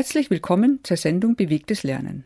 [0.00, 2.24] Herzlich willkommen zur Sendung Bewegtes Lernen.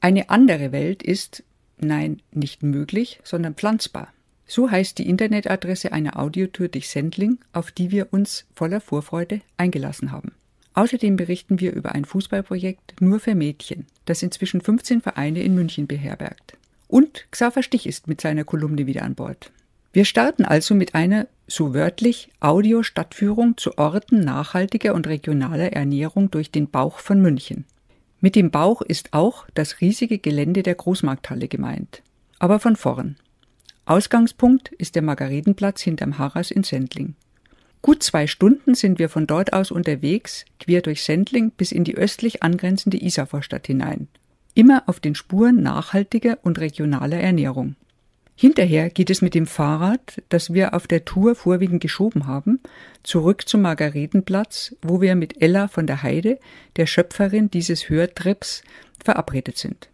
[0.00, 1.44] Eine andere Welt ist,
[1.78, 4.12] nein, nicht möglich, sondern pflanzbar.
[4.44, 10.10] So heißt die Internetadresse einer Audiotour durch Sendling, auf die wir uns voller Vorfreude eingelassen
[10.10, 10.32] haben.
[10.74, 15.86] Außerdem berichten wir über ein Fußballprojekt nur für Mädchen, das inzwischen 15 Vereine in München
[15.86, 16.56] beherbergt.
[16.88, 19.52] Und Xaver Stich ist mit seiner Kolumne wieder an Bord.
[19.92, 26.50] Wir starten also mit einer, so wörtlich, Audio-Stadtführung zu Orten nachhaltiger und regionaler Ernährung durch
[26.50, 27.64] den Bauch von München.
[28.20, 32.02] Mit dem Bauch ist auch das riesige Gelände der Großmarkthalle gemeint.
[32.38, 33.16] Aber von vorn.
[33.86, 37.14] Ausgangspunkt ist der Margaretenplatz hinterm Harras in Sendling.
[37.80, 41.96] Gut zwei Stunden sind wir von dort aus unterwegs, quer durch Sendling bis in die
[41.96, 44.08] östlich angrenzende Isarvorstadt hinein.
[44.54, 47.76] Immer auf den Spuren nachhaltiger und regionaler Ernährung.
[48.40, 52.60] Hinterher geht es mit dem Fahrrad, das wir auf der Tour vorwiegend geschoben haben,
[53.02, 56.38] zurück zum Margaretenplatz, wo wir mit Ella von der Heide,
[56.76, 58.62] der Schöpferin dieses Hörtrips,
[59.02, 59.88] verabredet sind.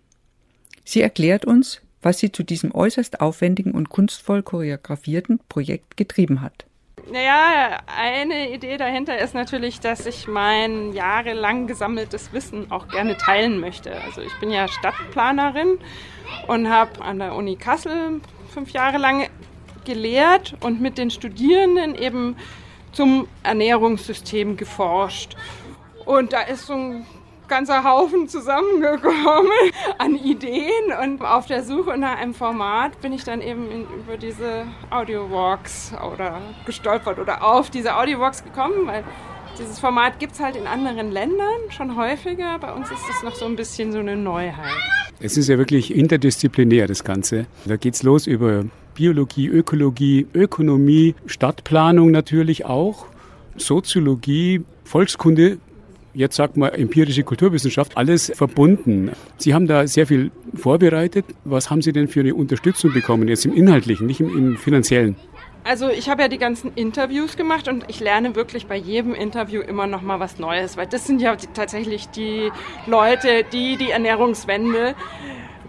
[0.84, 6.66] Sie erklärt uns, was sie zu diesem äußerst aufwendigen und kunstvoll choreografierten Projekt getrieben hat.
[7.10, 13.58] Naja, eine Idee dahinter ist natürlich, dass ich mein jahrelang gesammeltes Wissen auch gerne teilen
[13.58, 13.98] möchte.
[14.02, 15.78] Also ich bin ja Stadtplanerin
[16.46, 18.20] und habe an der Uni Kassel
[18.54, 19.28] fünf Jahre lang
[19.84, 22.36] gelehrt und mit den Studierenden eben
[22.92, 25.36] zum Ernährungssystem geforscht.
[26.06, 27.06] Und da ist so ein
[27.48, 29.50] ganzer Haufen zusammengekommen
[29.98, 34.16] an Ideen und auf der Suche nach einem Format bin ich dann eben in, über
[34.16, 39.04] diese Audio-Walks oder gestolpert oder auf diese Audio-Walks gekommen, weil
[39.58, 42.58] dieses Format gibt es halt in anderen Ländern schon häufiger.
[42.58, 44.70] Bei uns ist es noch so ein bisschen so eine Neuheit.
[45.20, 47.46] Es ist ja wirklich interdisziplinär, das Ganze.
[47.64, 53.06] Da geht es los über Biologie, Ökologie, Ökonomie, Stadtplanung natürlich auch,
[53.56, 55.58] Soziologie, Volkskunde,
[56.14, 59.10] jetzt sagt man empirische Kulturwissenschaft, alles verbunden.
[59.36, 61.24] Sie haben da sehr viel vorbereitet.
[61.44, 65.16] Was haben Sie denn für eine Unterstützung bekommen, jetzt im Inhaltlichen, nicht im, im Finanziellen?
[65.64, 69.62] Also ich habe ja die ganzen Interviews gemacht und ich lerne wirklich bei jedem Interview
[69.62, 72.52] immer noch mal was Neues, weil das sind ja die, tatsächlich die
[72.86, 74.94] Leute, die die Ernährungswende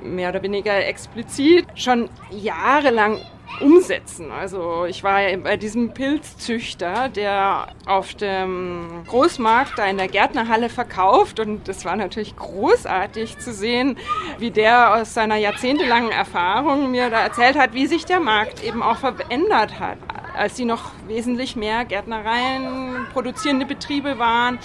[0.04, 3.22] mehr oder weniger explizit schon jahrelang
[3.62, 4.32] umsetzen.
[4.32, 10.70] Also ich war ja bei diesem Pilzzüchter, der auf dem Großmarkt da in der Gärtnerhalle
[10.70, 13.98] verkauft und das war natürlich großartig zu sehen,
[14.40, 18.84] wie der aus seiner jahrzehntelangen Erfahrung mir da erzählt hat, wie sich der Markt eben
[18.84, 19.98] auch verändert hat,
[20.36, 24.60] als sie noch wesentlich mehr Gärtnereien, produzierende Betriebe waren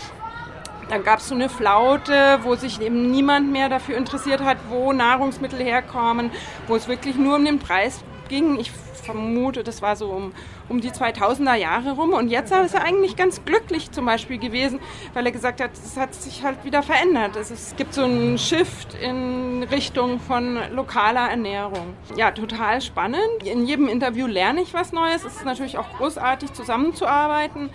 [0.89, 4.93] dann gab es so eine Flaute, wo sich eben niemand mehr dafür interessiert hat, wo
[4.93, 6.33] Nahrungsmittel herkommen,
[6.67, 8.59] wo es wirklich nur um den Preis ging.
[8.59, 10.33] Ich vermute, das war so um,
[10.71, 12.15] um die 2000er Jahre rum.
[12.15, 14.81] Und jetzt ist er eigentlich ganz glücklich zum Beispiel gewesen,
[15.13, 17.37] weil er gesagt hat, es hat sich halt wieder verändert.
[17.37, 21.95] Also es gibt so einen Shift in Richtung von lokaler Ernährung.
[22.17, 23.43] Ja, total spannend.
[23.45, 25.25] In jedem Interview lerne ich was Neues.
[25.25, 27.71] Es ist natürlich auch großartig zusammenzuarbeiten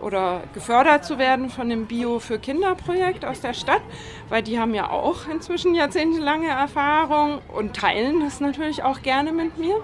[0.00, 3.82] oder gefördert zu werden von dem Bio für Kinder Projekt aus der Stadt,
[4.28, 9.58] weil die haben ja auch inzwischen jahrzehntelange Erfahrung und teilen das natürlich auch gerne mit
[9.58, 9.76] mir.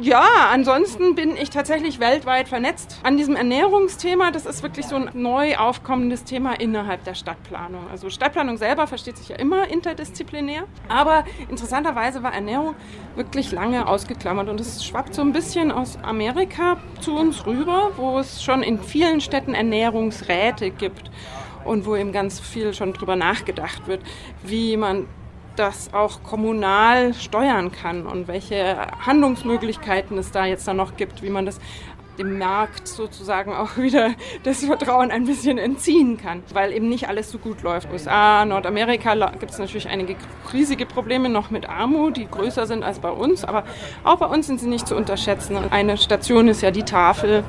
[0.00, 4.30] Ja, ansonsten bin ich tatsächlich weltweit vernetzt an diesem Ernährungsthema.
[4.30, 7.88] Das ist wirklich so ein neu aufkommendes Thema innerhalb der Stadtplanung.
[7.90, 12.76] Also Stadtplanung selber versteht sich ja immer interdisziplinär, aber interessanterweise war Ernährung
[13.16, 18.20] wirklich lange ausgeklammert und es schwappt so ein bisschen aus Amerika zu uns rüber, wo
[18.20, 21.10] es schon in vielen Städten Ernährungsräte gibt
[21.64, 24.02] und wo eben ganz viel schon drüber nachgedacht wird,
[24.44, 25.06] wie man
[25.58, 31.30] das auch kommunal steuern kann und welche Handlungsmöglichkeiten es da jetzt dann noch gibt, wie
[31.30, 31.60] man das
[32.18, 34.10] dem Markt sozusagen auch wieder
[34.42, 37.90] das Vertrauen ein bisschen entziehen kann, weil eben nicht alles so gut läuft.
[37.92, 40.16] USA, Nordamerika gibt es natürlich einige
[40.52, 43.64] riesige Probleme noch mit Armut, die größer sind als bei uns, aber
[44.04, 45.56] auch bei uns sind sie nicht zu unterschätzen.
[45.70, 47.44] Eine Station ist ja die Tafel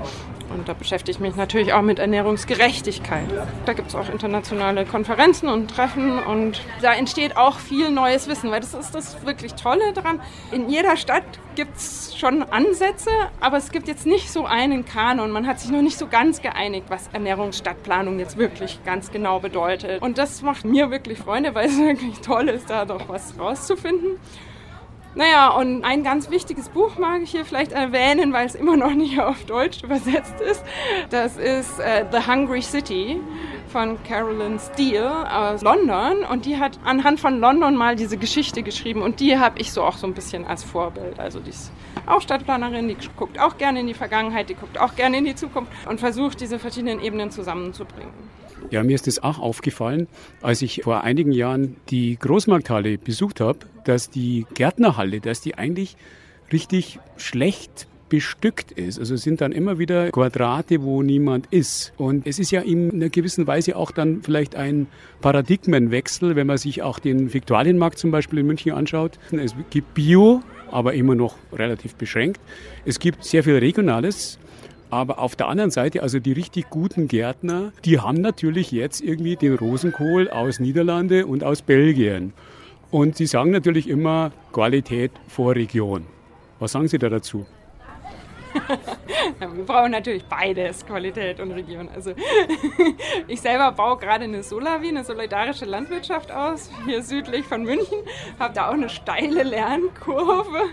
[0.49, 3.27] Und da beschäftige ich mich natürlich auch mit Ernährungsgerechtigkeit.
[3.65, 8.51] Da gibt es auch internationale Konferenzen und Treffen und da entsteht auch viel neues Wissen,
[8.51, 10.19] weil das ist das wirklich Tolle daran.
[10.51, 11.23] In jeder Stadt
[11.55, 13.09] gibt es schon Ansätze,
[13.39, 15.31] aber es gibt jetzt nicht so einen Kanon.
[15.31, 20.01] Man hat sich noch nicht so ganz geeinigt, was Ernährungsstadtplanung jetzt wirklich ganz genau bedeutet.
[20.01, 24.17] Und das macht mir wirklich Freunde, weil es wirklich toll ist, da doch was rauszufinden.
[25.15, 28.93] Naja, und ein ganz wichtiges Buch mag ich hier vielleicht erwähnen, weil es immer noch
[28.93, 30.63] nicht auf Deutsch übersetzt ist.
[31.09, 33.19] Das ist äh, The Hungry City
[33.69, 39.01] von Carolyn Steele aus London und die hat anhand von London mal diese Geschichte geschrieben
[39.01, 41.19] und die habe ich so auch so ein bisschen als Vorbild.
[41.19, 41.71] Also die ist
[42.05, 45.35] auch Stadtplanerin, die guckt auch gerne in die Vergangenheit, die guckt auch gerne in die
[45.35, 48.13] Zukunft und versucht diese verschiedenen Ebenen zusammenzubringen.
[48.71, 50.07] Ja, mir ist das auch aufgefallen,
[50.41, 55.95] als ich vor einigen Jahren die Großmarkthalle besucht habe, dass die Gärtnerhalle, dass die eigentlich
[56.51, 58.99] richtig schlecht bestückt ist.
[58.99, 61.93] Also es sind dann immer wieder Quadrate, wo niemand ist.
[61.97, 64.87] Und es ist ja in einer gewissen Weise auch dann vielleicht ein
[65.21, 69.19] Paradigmenwechsel, wenn man sich auch den Viktualienmarkt zum Beispiel in München anschaut.
[69.31, 70.41] Es gibt Bio,
[70.71, 72.41] aber immer noch relativ beschränkt.
[72.85, 74.39] Es gibt sehr viel Regionales.
[74.89, 79.35] Aber auf der anderen Seite, also die richtig guten Gärtner, die haben natürlich jetzt irgendwie
[79.35, 82.33] den Rosenkohl aus Niederlande und aus Belgien.
[82.91, 86.07] Und sie sagen natürlich immer Qualität vor Region.
[86.59, 87.45] Was sagen Sie da dazu?
[89.53, 91.89] Wir brauchen natürlich beides, Qualität und Region.
[91.93, 92.11] Also
[93.27, 97.99] ich selber baue gerade eine Solavi, eine solidarische Landwirtschaft aus, hier südlich von München.
[98.37, 100.63] Habe da auch eine steile Lernkurve,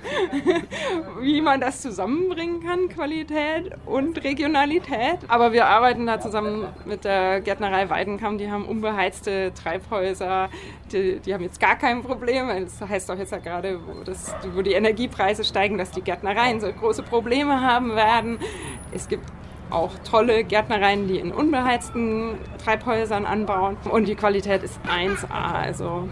[1.21, 5.19] wie man das zusammenbringen kann, Qualität und Regionalität.
[5.29, 8.39] Aber wir arbeiten da zusammen mit der Gärtnerei Weidenkamm.
[8.39, 10.49] Die haben unbeheizte Treibhäuser.
[10.93, 12.49] Die, die haben jetzt gar kein Problem.
[12.49, 16.61] Das heißt auch jetzt ja gerade, wo, das, wo die Energiepreise steigen, dass die Gärtnereien
[16.61, 18.39] so große Probleme haben werden.
[18.93, 19.25] Es gibt
[19.71, 23.77] auch tolle Gärtnereien, die in unbeheizten Treibhäusern anbauen.
[23.91, 25.27] Und die Qualität ist 1A.
[25.31, 26.09] Also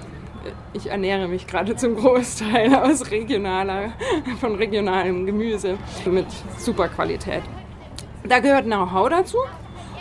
[0.73, 3.93] ich ernähre mich gerade zum Großteil aus regionaler,
[4.41, 6.27] von regionalem Gemüse mit
[6.59, 7.43] super Qualität.
[8.25, 9.39] Da gehört Know-how dazu.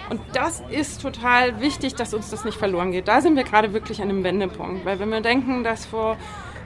[0.10, 3.08] Und das ist total wichtig, dass uns das nicht verloren geht.
[3.08, 4.86] Da sind wir gerade wirklich an einem Wendepunkt.
[4.86, 6.18] Weil wenn wir denken, dass vor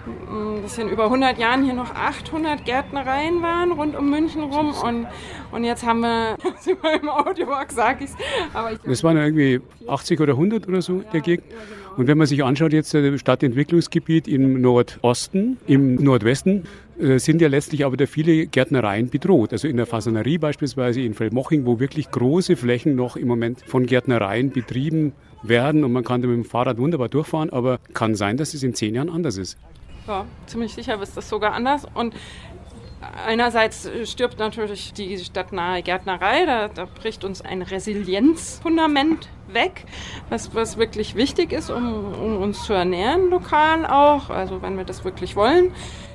[0.07, 5.07] ein bisschen über 100 Jahren hier noch 800 Gärtnereien waren rund um München rum und,
[5.51, 6.37] und jetzt haben wir,
[7.01, 8.15] im Audiowalk sage ich es,
[8.85, 11.45] Das waren irgendwie 80 oder 100 oder so der Gegend.
[11.97, 16.65] Und wenn man sich anschaut jetzt das äh, Stadtentwicklungsgebiet im Nordosten, im Nordwesten,
[16.99, 19.51] äh, sind ja letztlich aber wieder viele Gärtnereien bedroht.
[19.51, 23.87] Also in der Fasanerie beispielsweise in Feldmoching, wo wirklich große Flächen noch im Moment von
[23.87, 28.37] Gärtnereien betrieben werden und man kann da mit dem Fahrrad wunderbar durchfahren, aber kann sein,
[28.37, 29.57] dass es in zehn Jahren anders ist.
[30.07, 31.85] Ja, ziemlich sicher ist das sogar anders.
[31.93, 32.15] Und
[33.25, 39.85] einerseits stirbt natürlich die stadtnahe Gärtnerei, da, da bricht uns ein Resilienzfundament weg,
[40.29, 44.85] was, was wirklich wichtig ist, um, um uns zu ernähren lokal auch, also wenn wir
[44.85, 45.71] das wirklich wollen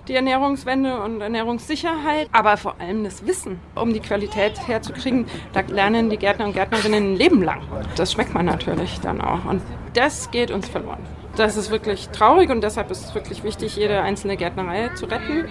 [0.08, 5.26] die Ernährungswende und Ernährungssicherheit, aber vor allem das Wissen, um die Qualität herzukriegen.
[5.52, 7.62] Da lernen die Gärtner und Gärtnerinnen ein Leben lang.
[7.96, 9.44] Das schmeckt man natürlich dann auch.
[9.44, 9.62] Und
[9.94, 11.21] das geht uns verloren.
[11.36, 15.46] Das ist wirklich traurig und deshalb ist es wirklich wichtig, jede einzelne Gärtnerei zu retten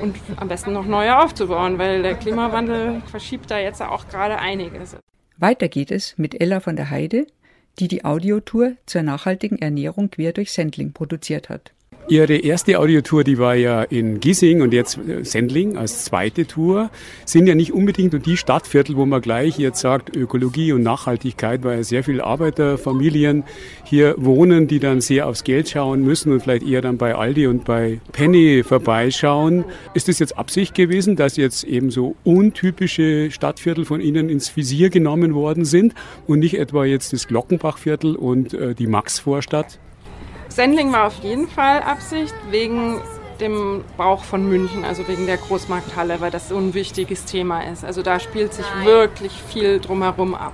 [0.00, 4.96] und am besten noch neue aufzubauen, weil der Klimawandel verschiebt da jetzt auch gerade einiges.
[5.36, 7.26] Weiter geht es mit Ella von der Heide,
[7.78, 11.72] die die Audiotour zur nachhaltigen Ernährung quer durch Sendling produziert hat.
[12.10, 16.90] Ihre erste Audiotour, die war ja in Gissing und jetzt äh, Sendling als zweite Tour,
[17.26, 21.76] sind ja nicht unbedingt die Stadtviertel, wo man gleich jetzt sagt, Ökologie und Nachhaltigkeit, weil
[21.76, 23.44] ja sehr viele Arbeiterfamilien
[23.84, 27.46] hier wohnen, die dann sehr aufs Geld schauen müssen und vielleicht eher dann bei Aldi
[27.46, 29.66] und bei Penny vorbeischauen.
[29.92, 34.88] Ist das jetzt Absicht gewesen, dass jetzt eben so untypische Stadtviertel von Ihnen ins Visier
[34.88, 35.92] genommen worden sind
[36.26, 39.78] und nicht etwa jetzt das Glockenbachviertel und äh, die Maxvorstadt?
[40.48, 43.00] Sendling war auf jeden Fall Absicht, wegen
[43.40, 47.84] dem Bauch von München, also wegen der Großmarkthalle, weil das so ein wichtiges Thema ist.
[47.84, 50.52] Also da spielt sich wirklich viel drumherum ab.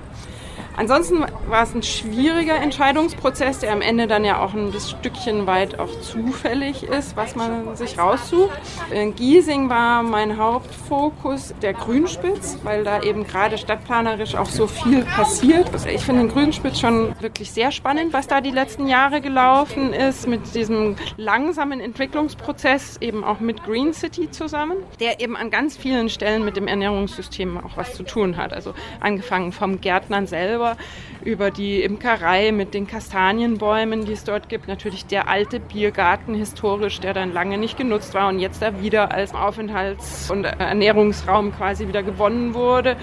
[0.77, 5.79] Ansonsten war es ein schwieriger Entscheidungsprozess, der am Ende dann ja auch ein Stückchen weit
[5.79, 8.51] auch zufällig ist, was man sich raussucht.
[8.91, 15.03] In Giesing war mein Hauptfokus der Grünspitz, weil da eben gerade stadtplanerisch auch so viel
[15.03, 15.69] passiert.
[15.87, 20.27] Ich finde den Grünspitz schon wirklich sehr spannend, was da die letzten Jahre gelaufen ist,
[20.27, 26.09] mit diesem langsamen Entwicklungsprozess, eben auch mit Green City zusammen, der eben an ganz vielen
[26.09, 28.51] Stellen mit dem Ernährungssystem auch was zu tun hat.
[28.51, 30.77] Also angefangen vom Gärtnern selber selber,
[31.23, 34.67] über die Imkerei mit den Kastanienbäumen, die es dort gibt.
[34.67, 39.11] Natürlich der alte Biergarten historisch, der dann lange nicht genutzt war und jetzt da wieder
[39.11, 42.95] als Aufenthalts- und Ernährungsraum quasi wieder gewonnen wurde.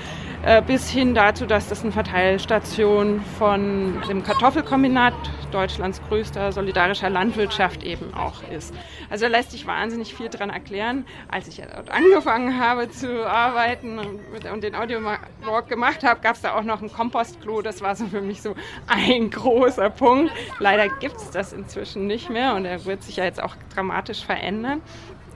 [0.45, 5.15] Äh, bis hin dazu, dass das eine Verteilstation von dem Kartoffelkombinat,
[5.53, 8.75] Deutschlands größter solidarischer Landwirtschaft eben auch ist.
[9.11, 11.05] Also da lässt sich wahnsinnig viel dran erklären.
[11.29, 16.55] Als ich dort angefangen habe zu arbeiten und den Audio-Walk gemacht habe, gab es da
[16.55, 17.63] auch noch ein Kompostklo.
[17.63, 18.55] Das war so für mich so
[18.89, 20.33] ein großer Punkt.
[20.59, 24.25] Leider gibt es das inzwischen nicht mehr und er wird sich ja jetzt auch dramatisch
[24.25, 24.81] verändern.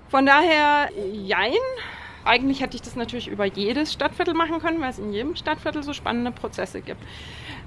[0.08, 1.52] Von daher, jein.
[2.26, 5.84] Eigentlich hätte ich das natürlich über jedes Stadtviertel machen können, weil es in jedem Stadtviertel
[5.84, 7.00] so spannende Prozesse gibt.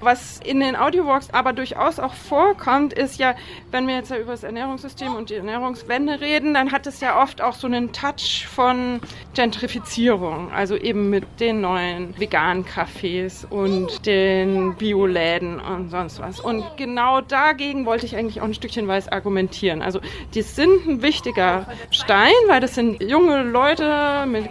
[0.00, 3.34] Was in den Audiowalks aber durchaus auch vorkommt, ist ja,
[3.70, 7.20] wenn wir jetzt ja über das Ernährungssystem und die Ernährungswende reden, dann hat es ja
[7.22, 9.00] oft auch so einen Touch von
[9.34, 16.40] Gentrifizierung, also eben mit den neuen veganen Cafés und den Bioläden und sonst was.
[16.40, 19.82] Und genau dagegen wollte ich eigentlich auch ein Stückchen weiß argumentieren.
[19.82, 20.00] Also
[20.34, 24.48] die sind ein wichtiger Stein, weil das sind junge Leute mit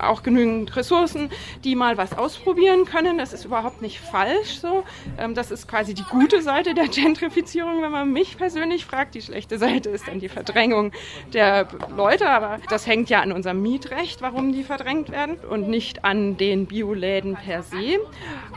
[0.00, 1.30] auch genügend Ressourcen,
[1.64, 3.18] die mal was ausprobieren können.
[3.18, 4.77] Das ist überhaupt nicht falsch so.
[5.18, 9.14] Ähm, das ist quasi die gute Seite der Gentrifizierung, wenn man mich persönlich fragt.
[9.14, 10.92] Die schlechte Seite ist dann die Verdrängung
[11.32, 16.04] der Leute, aber das hängt ja an unserem Mietrecht, warum die verdrängt werden und nicht
[16.04, 17.98] an den Bioläden per se.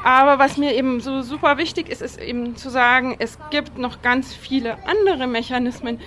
[0.04, 4.02] Aber was mir eben so super wichtig ist, ist eben zu sagen, es gibt noch
[4.02, 6.00] ganz viele andere Mechanismen,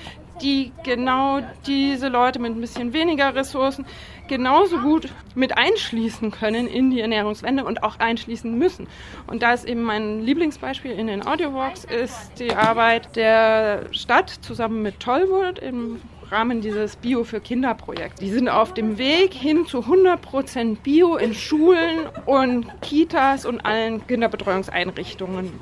[0.43, 3.87] die genau diese Leute mit ein bisschen weniger Ressourcen
[4.29, 8.87] genauso gut mit einschließen können in die Ernährungswende und auch einschließen müssen.
[9.27, 14.83] Und da ist eben mein Lieblingsbeispiel in den Audiowalks ist die Arbeit der Stadt zusammen
[14.83, 16.01] mit Tollwood im
[16.31, 18.21] Rahmen dieses Bio für Kinder Projekts.
[18.21, 24.07] Die sind auf dem Weg hin zu 100% Bio in Schulen und Kitas und allen
[24.07, 25.53] Kinderbetreuungseinrichtungen,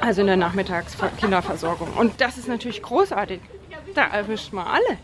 [0.00, 1.88] also in der Nachmittagskinderversorgung.
[1.96, 3.40] Und das ist natürlich großartig.
[3.94, 4.98] Da erwischt man alle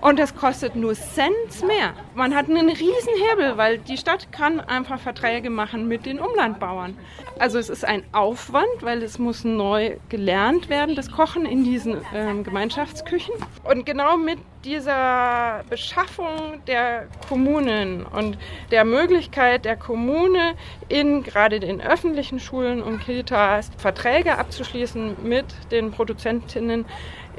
[0.00, 1.94] und es kostet nur Cent mehr.
[2.14, 6.96] Man hat einen riesen Hebel, weil die Stadt kann einfach Verträge machen mit den Umlandbauern.
[7.38, 11.96] Also es ist ein Aufwand, weil es muss neu gelernt werden, das Kochen in diesen
[12.12, 13.34] äh, Gemeinschaftsküchen.
[13.64, 18.36] Und genau mit dieser Beschaffung der Kommunen und
[18.70, 20.54] der Möglichkeit der Kommune
[20.88, 26.84] in gerade den öffentlichen Schulen und Kitas Verträge abzuschließen mit den Produzentinnen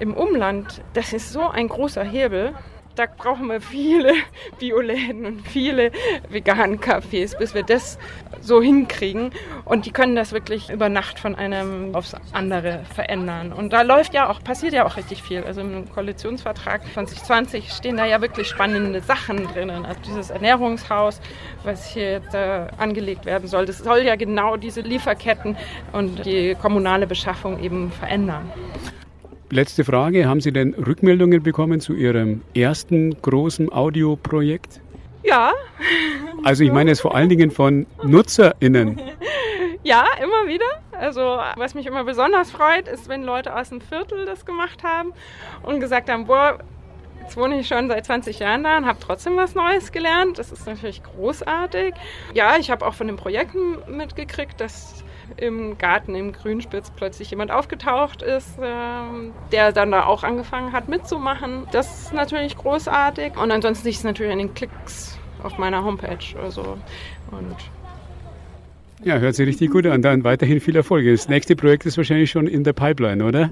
[0.02, 2.54] im Umland, das ist so ein großer Hebel.
[2.96, 4.14] Da brauchen wir viele
[4.60, 5.92] Bioläden und viele
[6.28, 8.00] veganen Cafés, bis wir das
[8.42, 9.32] so hinkriegen.
[9.64, 13.54] Und die können das wirklich über Nacht von einem aufs andere verändern.
[13.54, 15.44] Und da läuft ja auch, passiert ja auch richtig viel.
[15.44, 19.86] Also im Koalitionsvertrag 2020 stehen da ja wirklich spannende Sachen drinnen.
[19.86, 21.22] Also dieses Ernährungshaus,
[21.64, 25.56] was hier jetzt äh, angelegt werden soll, das soll ja genau diese Lieferketten
[25.92, 28.52] und die kommunale Beschaffung eben verändern.
[29.52, 30.30] Letzte Frage.
[30.30, 34.80] Haben Sie denn Rückmeldungen bekommen zu Ihrem ersten großen Audioprojekt?
[35.24, 35.52] Ja.
[36.46, 39.00] Also ich meine es vor allen Dingen von NutzerInnen.
[39.84, 40.66] Ja, immer wieder.
[40.92, 45.12] Also was mich immer besonders freut, ist, wenn Leute aus dem Viertel das gemacht haben
[45.64, 46.60] und gesagt haben, boah,
[47.22, 50.40] Jetzt wohne ich schon seit 20 Jahren da und habe trotzdem was Neues gelernt.
[50.40, 51.94] Das ist natürlich großartig.
[52.34, 55.04] Ja, ich habe auch von den Projekten mitgekriegt, dass
[55.38, 60.90] im Garten im Grünspitz plötzlich jemand aufgetaucht ist, ähm, der dann da auch angefangen hat
[60.90, 61.68] mitzumachen.
[61.72, 63.38] Das ist natürlich großartig.
[63.38, 66.38] Und ansonsten ich es natürlich an den Klicks auf meiner Homepage.
[66.42, 66.78] Also,
[67.32, 67.56] und
[69.04, 70.02] ja, hört sich richtig gut an.
[70.02, 71.06] Dann weiterhin viel Erfolg.
[71.06, 73.52] Das nächste Projekt ist wahrscheinlich schon in der Pipeline, oder?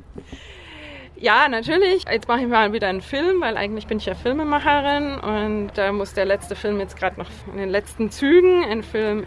[1.22, 2.06] Ja, natürlich.
[2.10, 5.92] Jetzt mache ich mal wieder einen Film, weil eigentlich bin ich ja Filmemacherin und da
[5.92, 9.26] muss der letzte Film jetzt gerade noch in den letzten Zügen, ein Film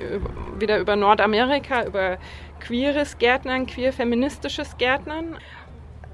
[0.58, 2.16] wieder über Nordamerika, über
[2.60, 5.36] queeres Gärtnern, queer feministisches Gärtnern.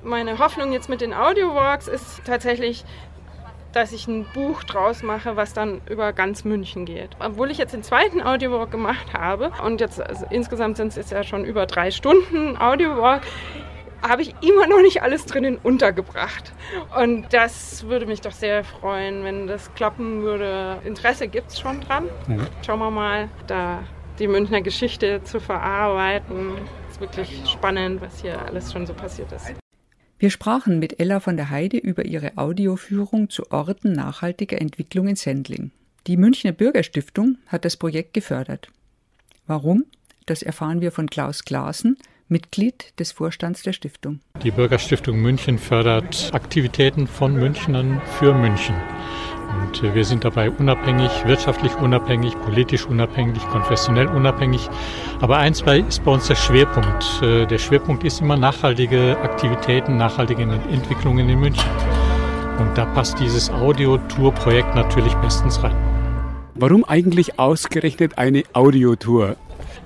[0.03, 2.85] Meine Hoffnung jetzt mit den Audiowalks ist tatsächlich,
[3.73, 7.11] dass ich ein Buch draus mache, was dann über ganz München geht.
[7.21, 11.13] Obwohl ich jetzt den zweiten Audiowalk gemacht habe und jetzt also insgesamt sind es jetzt
[11.13, 13.23] ja schon über drei Stunden Audiowalk,
[14.03, 16.53] habe ich immer noch nicht alles drinnen untergebracht.
[16.99, 20.79] Und das würde mich doch sehr freuen, wenn das klappen würde.
[20.85, 22.05] Interesse gibt es schon dran.
[22.27, 22.47] Mhm.
[22.65, 23.83] Schauen wir mal, da
[24.19, 26.53] die Münchner Geschichte zu verarbeiten.
[26.89, 29.55] Es ist wirklich spannend, was hier alles schon so passiert ist.
[30.19, 35.15] Wir sprachen mit Ella von der Heide über ihre Audioführung zu Orten nachhaltiger Entwicklung in
[35.15, 35.71] Sendling.
[36.09, 38.69] Die Münchner Bürgerstiftung hat das Projekt gefördert.
[39.47, 39.85] Warum?
[40.27, 41.97] Das erfahren wir von Klaus Klaassen,
[42.29, 44.21] Mitglied des Vorstands der Stiftung.
[44.43, 48.75] Die Bürgerstiftung München fördert Aktivitäten von Münchnern für München.
[49.49, 54.69] Und äh, wir sind dabei unabhängig, wirtschaftlich unabhängig, politisch unabhängig, konfessionell unabhängig.
[55.21, 57.23] Aber eins ist bei uns der Schwerpunkt.
[57.23, 61.71] Äh, der Schwerpunkt ist immer nachhaltige Aktivitäten, nachhaltige Entwicklungen in München.
[62.59, 65.77] Und da passt dieses Audio-Tour-Projekt natürlich bestens rein.
[66.55, 69.37] Warum eigentlich ausgerechnet eine Audiotour?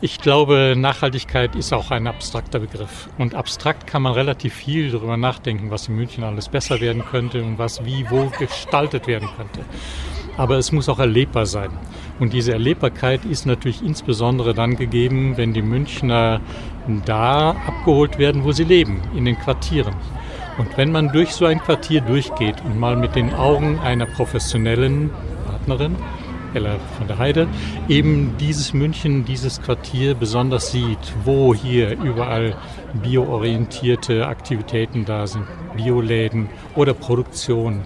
[0.04, 3.08] Ich glaube, Nachhaltigkeit ist auch ein abstrakter Begriff.
[3.18, 7.44] Und abstrakt kann man relativ viel darüber nachdenken, was in München alles besser werden könnte
[7.44, 9.60] und was wie wo gestaltet werden könnte.
[10.36, 11.70] Aber es muss auch erlebbar sein.
[12.18, 16.40] Und diese Erlebbarkeit ist natürlich insbesondere dann gegeben, wenn die Münchner
[17.04, 19.94] da abgeholt werden, wo sie leben, in den Quartieren.
[20.58, 25.10] Und wenn man durch so ein Quartier durchgeht und mal mit den Augen einer professionellen
[25.46, 25.94] Partnerin
[26.54, 27.48] Ella von der Heide,
[27.88, 32.56] eben dieses München, dieses Quartier besonders sieht, wo hier überall
[32.94, 37.82] bioorientierte Aktivitäten da sind, Bioläden oder Produktion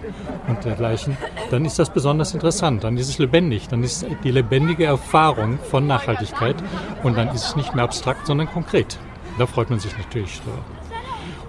[0.47, 1.17] und dergleichen,
[1.49, 5.87] dann ist das besonders interessant, dann ist es lebendig, dann ist die lebendige Erfahrung von
[5.87, 6.55] Nachhaltigkeit
[7.03, 8.97] und dann ist es nicht mehr abstrakt, sondern konkret.
[9.37, 10.76] Da freut man sich natürlich drüber.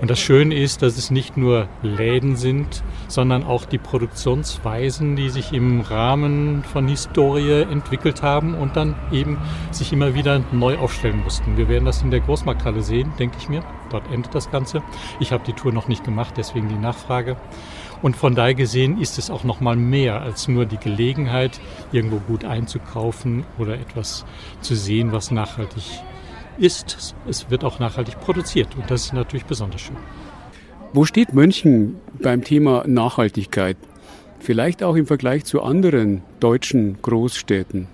[0.01, 5.29] Und das Schöne ist, dass es nicht nur Läden sind, sondern auch die Produktionsweisen, die
[5.29, 9.39] sich im Rahmen von Historie entwickelt haben und dann eben
[9.73, 11.57] sich immer wieder neu aufstellen mussten.
[11.57, 13.65] Wir werden das in der Großmarkthalle sehen, denke ich mir.
[13.91, 14.83] Dort endet das Ganze.
[15.19, 17.37] Ich habe die Tour noch nicht gemacht, deswegen die Nachfrage.
[18.01, 22.19] Und von daher gesehen ist es auch noch mal mehr als nur die Gelegenheit, irgendwo
[22.21, 24.25] gut einzukaufen oder etwas
[24.61, 25.83] zu sehen, was nachhaltig
[26.59, 27.15] ist.
[27.29, 29.97] Es wird auch nachhaltig produziert und das ist natürlich besonders schön.
[30.93, 33.77] Wo steht München beim Thema Nachhaltigkeit?
[34.41, 37.89] Vielleicht auch im Vergleich zu anderen deutschen Großstädten.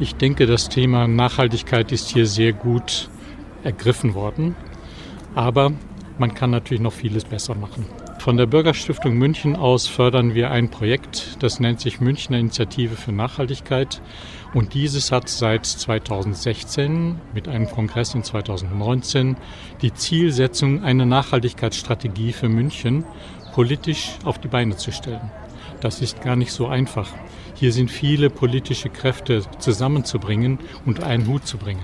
[0.00, 3.08] Ich denke, das Thema Nachhaltigkeit ist hier sehr gut
[3.64, 4.54] ergriffen worden.
[5.34, 5.72] Aber
[6.18, 7.86] man kann natürlich noch vieles besser machen.
[8.18, 13.12] Von der Bürgerstiftung München aus fördern wir ein Projekt, das nennt sich Münchner Initiative für
[13.12, 14.02] Nachhaltigkeit.
[14.52, 19.36] Und dieses hat seit 2016 mit einem Kongress in 2019
[19.82, 23.04] die Zielsetzung, eine Nachhaltigkeitsstrategie für München
[23.54, 25.30] politisch auf die Beine zu stellen.
[25.80, 27.10] Das ist gar nicht so einfach.
[27.54, 31.82] Hier sind viele politische Kräfte zusammenzubringen und einen Hut zu bringen.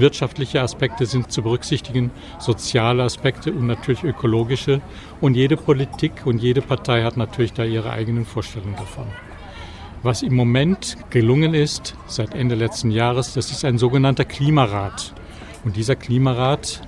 [0.00, 4.80] Wirtschaftliche Aspekte sind zu berücksichtigen, soziale Aspekte und natürlich ökologische.
[5.20, 9.06] Und jede Politik und jede Partei hat natürlich da ihre eigenen Vorstellungen davon.
[10.02, 15.12] Was im Moment gelungen ist, seit Ende letzten Jahres, das ist ein sogenannter Klimarat.
[15.62, 16.80] Und dieser Klimarat,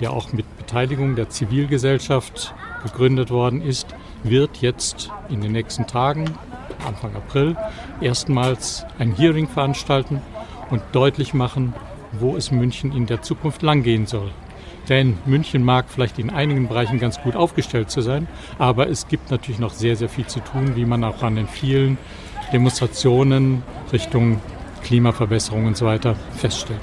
[0.00, 3.86] der auch mit Beteiligung der Zivilgesellschaft gegründet worden ist,
[4.22, 6.26] wird jetzt in den nächsten Tagen,
[6.86, 7.56] Anfang April,
[8.02, 10.20] erstmals ein Hearing veranstalten
[10.68, 11.72] und deutlich machen,
[12.12, 14.30] wo es München in der Zukunft langgehen soll.
[14.88, 18.26] Denn München mag vielleicht in einigen Bereichen ganz gut aufgestellt zu sein,
[18.58, 21.48] aber es gibt natürlich noch sehr, sehr viel zu tun, wie man auch an den
[21.48, 21.98] vielen
[22.52, 24.40] Demonstrationen Richtung
[24.82, 26.80] Klimaverbesserung und so weiter feststellt.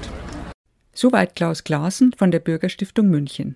[0.93, 3.55] Soweit Klaus Glasen von der Bürgerstiftung München.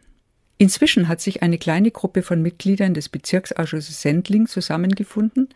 [0.57, 5.49] Inzwischen hat sich eine kleine Gruppe von Mitgliedern des Bezirksausschusses Sendling zusammengefunden,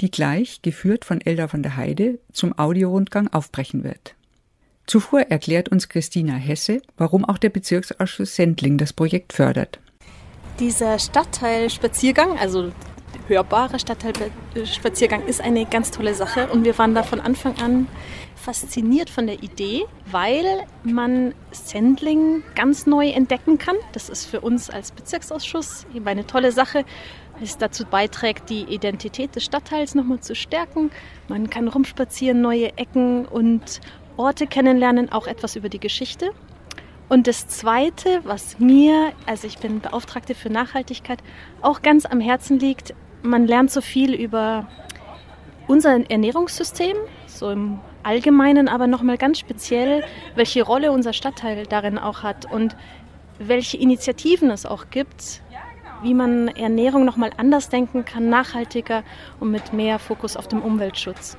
[0.00, 4.14] die gleich, geführt von Elda von der Heide, zum Audiorundgang aufbrechen wird.
[4.86, 9.80] Zuvor erklärt uns Christina Hesse, warum auch der Bezirksausschuss Sendling das Projekt fördert.
[10.60, 12.72] Dieser Stadtteilspaziergang, also
[13.26, 17.88] hörbare Stadtteilspaziergang ist eine ganz tolle Sache und wir waren da von Anfang an
[18.36, 20.44] fasziniert von der Idee, weil
[20.84, 23.74] man Sendling ganz neu entdecken kann.
[23.92, 26.84] Das ist für uns als Bezirksausschuss eben eine tolle Sache,
[27.34, 30.92] weil es dazu beiträgt, die Identität des Stadtteils nochmal zu stärken.
[31.26, 33.80] Man kann rumspazieren, neue Ecken und
[34.16, 36.30] Orte kennenlernen, auch etwas über die Geschichte.
[37.08, 41.22] Und das Zweite, was mir, also ich bin Beauftragte für Nachhaltigkeit,
[41.62, 44.68] auch ganz am Herzen liegt, man lernt so viel über
[45.68, 52.22] unser Ernährungssystem, so im Allgemeinen, aber nochmal ganz speziell, welche Rolle unser Stadtteil darin auch
[52.22, 52.76] hat und
[53.38, 55.42] welche Initiativen es auch gibt,
[56.02, 59.02] wie man Ernährung nochmal anders denken kann, nachhaltiger
[59.40, 61.36] und mit mehr Fokus auf dem Umweltschutz.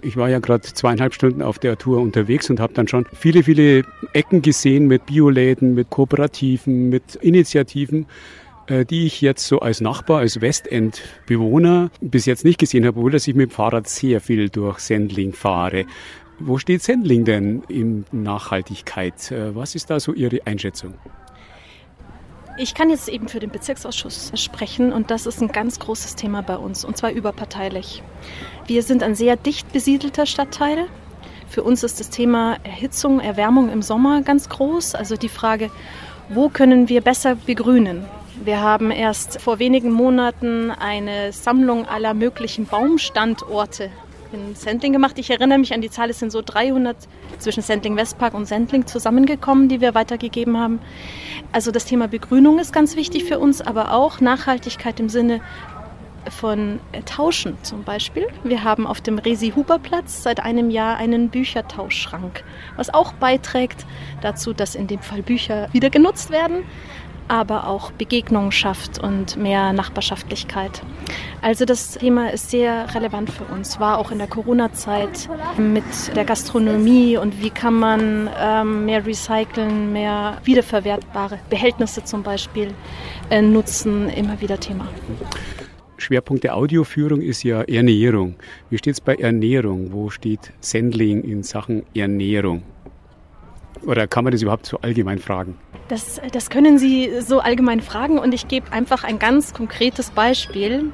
[0.00, 3.42] Ich war ja gerade zweieinhalb Stunden auf der Tour unterwegs und habe dann schon viele,
[3.42, 3.82] viele
[4.12, 8.06] Ecken gesehen mit Bioläden, mit Kooperativen, mit Initiativen.
[8.68, 13.14] Äh, die ich jetzt so als Nachbar, als Westend-Bewohner bis jetzt nicht gesehen habe, obwohl
[13.14, 15.86] ich mit dem Fahrrad sehr viel durch Sendling fahre.
[16.38, 19.32] Wo steht Sendling denn in Nachhaltigkeit?
[19.32, 20.94] Äh, was ist da so Ihre Einschätzung?
[22.60, 26.42] Ich kann jetzt eben für den Bezirksausschuss sprechen und das ist ein ganz großes Thema
[26.42, 28.02] bei uns und zwar überparteilich.
[28.66, 30.88] Wir sind ein sehr dicht besiedelter Stadtteil.
[31.48, 34.96] Für uns ist das Thema Erhitzung, Erwärmung im Sommer ganz groß.
[34.96, 35.70] Also die Frage,
[36.30, 38.04] wo können wir besser begrünen?
[38.42, 43.92] Wir haben erst vor wenigen Monaten eine Sammlung aller möglichen Baumstandorte
[44.32, 45.18] in Sendling gemacht.
[45.18, 46.96] Ich erinnere mich an die Zahl, es sind so 300
[47.38, 50.80] zwischen Sendling Westpark und Sendling zusammengekommen, die wir weitergegeben haben.
[51.52, 55.40] Also das Thema Begrünung ist ganz wichtig für uns, aber auch Nachhaltigkeit im Sinne,
[56.30, 58.26] von Tauschen zum Beispiel.
[58.44, 62.44] Wir haben auf dem Resi-Huber-Platz seit einem Jahr einen Büchertauschschrank,
[62.76, 63.86] was auch beiträgt
[64.20, 66.64] dazu, dass in dem Fall Bücher wieder genutzt werden,
[67.28, 70.82] aber auch Begegnungen schafft und mehr Nachbarschaftlichkeit.
[71.42, 75.84] Also das Thema ist sehr relevant für uns, war auch in der Corona-Zeit mit
[76.16, 82.72] der Gastronomie und wie kann man ähm, mehr recyceln, mehr wiederverwertbare Behältnisse zum Beispiel
[83.30, 84.88] äh, nutzen, immer wieder Thema.
[85.98, 88.36] Schwerpunkt der Audioführung ist ja Ernährung.
[88.70, 89.92] Wie steht es bei Ernährung?
[89.92, 92.62] Wo steht Sendling in Sachen Ernährung?
[93.86, 95.58] Oder kann man das überhaupt so allgemein fragen?
[95.88, 100.92] Das, das können Sie so allgemein fragen und ich gebe einfach ein ganz konkretes Beispiel.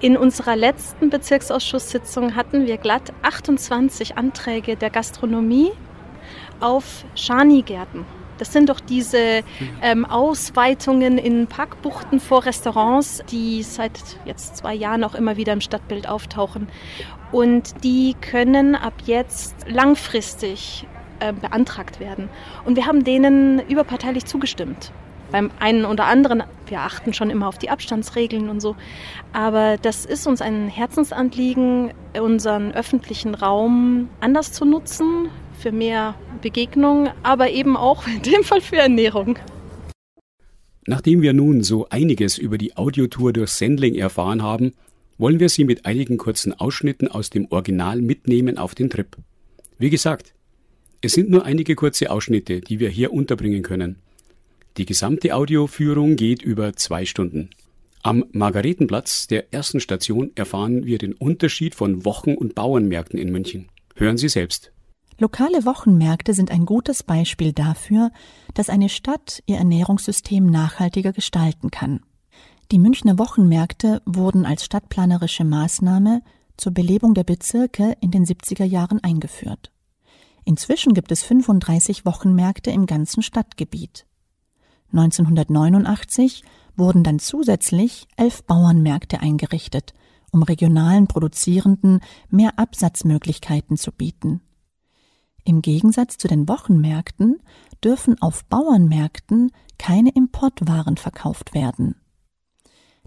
[0.00, 5.70] In unserer letzten Bezirksausschusssitzung hatten wir glatt 28 Anträge der Gastronomie
[6.60, 8.04] auf Schanigärten.
[8.38, 9.42] Das sind doch diese
[9.80, 15.62] ähm, Ausweitungen in Parkbuchten vor Restaurants, die seit jetzt zwei Jahren auch immer wieder im
[15.62, 16.68] Stadtbild auftauchen.
[17.32, 20.86] Und die können ab jetzt langfristig
[21.20, 22.28] äh, beantragt werden.
[22.64, 24.92] Und wir haben denen überparteilich zugestimmt.
[25.32, 28.76] Beim einen oder anderen, wir achten schon immer auf die Abstandsregeln und so,
[29.32, 37.08] aber das ist uns ein Herzensanliegen, unseren öffentlichen Raum anders zu nutzen, für mehr Begegnung,
[37.22, 39.38] aber eben auch in dem Fall für Ernährung.
[40.86, 44.72] Nachdem wir nun so einiges über die Audiotour durch Sendling erfahren haben,
[45.18, 49.16] wollen wir Sie mit einigen kurzen Ausschnitten aus dem Original mitnehmen auf den Trip.
[49.78, 50.35] Wie gesagt,
[51.00, 53.96] es sind nur einige kurze Ausschnitte, die wir hier unterbringen können.
[54.76, 57.50] Die gesamte Audioführung geht über zwei Stunden.
[58.02, 63.68] Am Margaretenplatz der ersten Station erfahren wir den Unterschied von Wochen- und Bauernmärkten in München.
[63.94, 64.72] Hören Sie selbst.
[65.18, 68.10] Lokale Wochenmärkte sind ein gutes Beispiel dafür,
[68.52, 72.00] dass eine Stadt ihr Ernährungssystem nachhaltiger gestalten kann.
[72.70, 76.22] Die Münchner Wochenmärkte wurden als stadtplanerische Maßnahme
[76.56, 79.72] zur Belebung der Bezirke in den 70er Jahren eingeführt.
[80.48, 84.06] Inzwischen gibt es 35 Wochenmärkte im ganzen Stadtgebiet.
[84.92, 86.44] 1989
[86.76, 89.92] wurden dann zusätzlich elf Bauernmärkte eingerichtet,
[90.30, 91.98] um regionalen Produzierenden
[92.30, 94.40] mehr Absatzmöglichkeiten zu bieten.
[95.42, 97.40] Im Gegensatz zu den Wochenmärkten
[97.82, 101.96] dürfen auf Bauernmärkten keine Importwaren verkauft werden.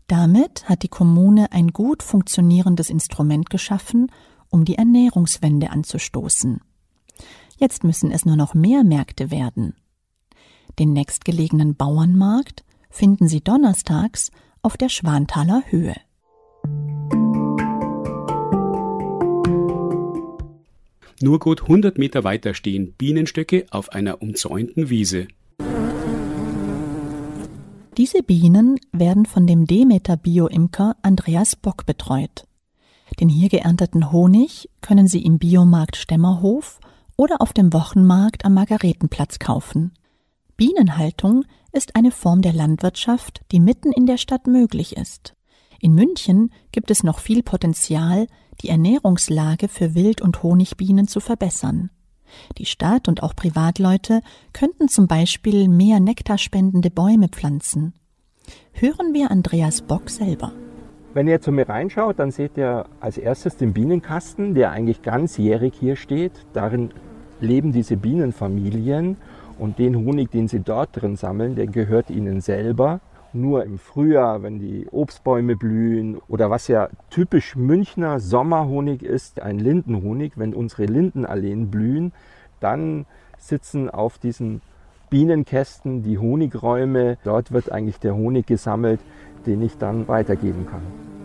[0.07, 4.11] Damit hat die Kommune ein gut funktionierendes Instrument geschaffen,
[4.49, 6.59] um die Ernährungswende anzustoßen.
[7.59, 9.75] Jetzt müssen es nur noch mehr Märkte werden.
[10.79, 15.95] Den nächstgelegenen Bauernmarkt finden Sie donnerstags auf der Schwanthaler Höhe.
[21.21, 25.27] Nur gut 100 Meter weiter stehen Bienenstöcke auf einer umzäunten Wiese.
[27.97, 32.45] Diese Bienen werden von dem Demeter Bio-Imker Andreas Bock betreut.
[33.19, 36.79] Den hier geernteten Honig können Sie im Biomarkt Stemmerhof
[37.19, 39.91] oder auf dem Wochenmarkt am Margaretenplatz kaufen.
[40.55, 45.33] Bienenhaltung ist eine Form der Landwirtschaft, die mitten in der Stadt möglich ist.
[45.81, 48.27] In München gibt es noch viel Potenzial,
[48.61, 51.89] die Ernährungslage für Wild- und Honigbienen zu verbessern.
[52.57, 54.21] Die Stadt und auch Privatleute
[54.53, 57.95] könnten zum Beispiel mehr nektarspendende Bäume pflanzen.
[58.71, 60.53] Hören wir Andreas Bock selber.
[61.13, 65.73] Wenn ihr zu mir reinschaut, dann seht ihr als erstes den Bienenkasten, der eigentlich ganzjährig
[65.77, 66.45] hier steht.
[66.53, 66.93] Darin
[67.41, 69.17] leben diese Bienenfamilien
[69.57, 73.01] und den Honig, den sie dort drin sammeln, der gehört ihnen selber.
[73.31, 79.59] Nur im Frühjahr, wenn die Obstbäume blühen oder was ja typisch Münchner Sommerhonig ist, ein
[79.59, 82.11] Lindenhonig, wenn unsere Lindenalleen blühen,
[82.59, 83.05] dann
[83.37, 84.61] sitzen auf diesen
[85.09, 87.17] Bienenkästen die Honigräume.
[87.23, 88.99] Dort wird eigentlich der Honig gesammelt,
[89.45, 90.81] den ich dann weitergeben kann.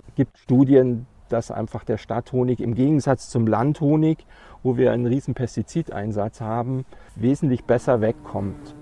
[0.09, 4.27] Es gibt Studien, dass einfach der Stadthonig im Gegensatz zum Landhonig
[4.64, 8.74] wo wir einen riesen Pestizideinsatz haben, wesentlich besser wegkommt.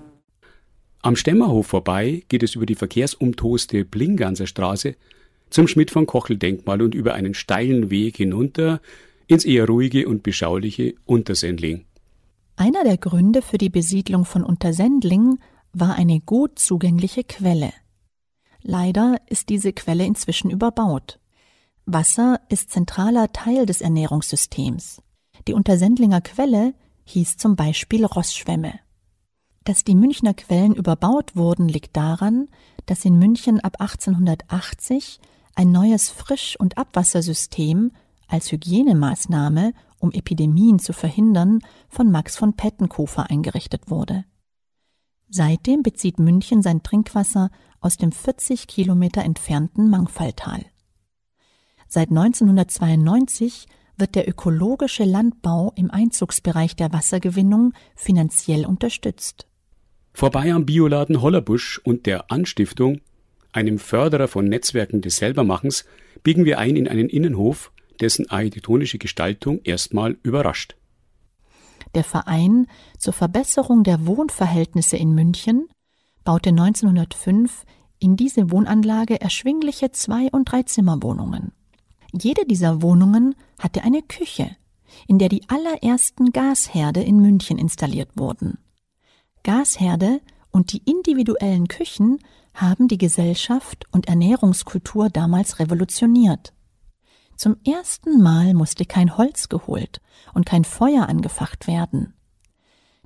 [1.03, 4.95] Am Stemmerhof vorbei geht es über die verkehrsumtoste Blinganser Straße
[5.51, 8.81] zum Schmidt von Kochel Denkmal und über einen steilen Weg hinunter
[9.27, 11.85] ins eher ruhige und beschauliche Untersendling.
[12.57, 15.38] Einer der Gründe für die Besiedlung von Untersendling
[15.73, 17.73] war eine gut zugängliche Quelle.
[18.62, 21.18] Leider ist diese Quelle inzwischen überbaut.
[21.87, 25.03] Wasser ist zentraler Teil des Ernährungssystems.
[25.46, 26.74] Die Untersendlinger Quelle
[27.05, 28.78] hieß zum Beispiel Rossschwemme.
[29.64, 32.48] Dass die Münchner Quellen überbaut wurden, liegt daran,
[32.87, 35.20] dass in München ab 1880
[35.55, 37.92] ein neues Frisch- und Abwassersystem
[38.26, 44.24] als Hygienemaßnahme, um Epidemien zu verhindern, von Max von Pettenkofer eingerichtet wurde.
[45.28, 47.50] Seitdem bezieht München sein Trinkwasser
[47.81, 50.64] aus dem 40 Kilometer entfernten Mangfalltal.
[51.88, 53.66] Seit 1992
[54.03, 59.47] wird der ökologische Landbau im Einzugsbereich der Wassergewinnung finanziell unterstützt.
[60.12, 63.01] Vorbei am Bioladen Hollerbusch und der Anstiftung,
[63.53, 65.85] einem Förderer von Netzwerken des Selbermachens,
[66.25, 70.75] biegen wir ein in einen Innenhof, dessen architektonische Gestaltung erstmal überrascht.
[71.95, 72.67] Der Verein
[72.99, 75.69] zur Verbesserung der Wohnverhältnisse in München
[76.25, 77.62] baute 1905
[78.01, 81.53] in diese Wohnanlage erschwingliche Zwei- und Dreizimmerwohnungen.
[82.12, 84.57] Jede dieser Wohnungen hatte eine Küche,
[85.07, 88.59] in der die allerersten Gasherde in München installiert wurden.
[89.42, 90.20] Gasherde
[90.51, 92.18] und die individuellen Küchen
[92.55, 96.53] haben die Gesellschaft und Ernährungskultur damals revolutioniert.
[97.37, 100.01] Zum ersten Mal musste kein Holz geholt
[100.35, 102.14] und kein Feuer angefacht werden.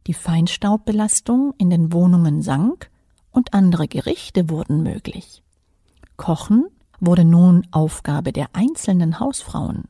[0.06, 2.90] Die Feinstaubbelastung in den Wohnungen sank
[3.30, 5.42] und andere Gerichte wurden möglich.
[6.16, 6.66] Kochen
[7.00, 9.84] wurde nun Aufgabe der einzelnen Hausfrauen.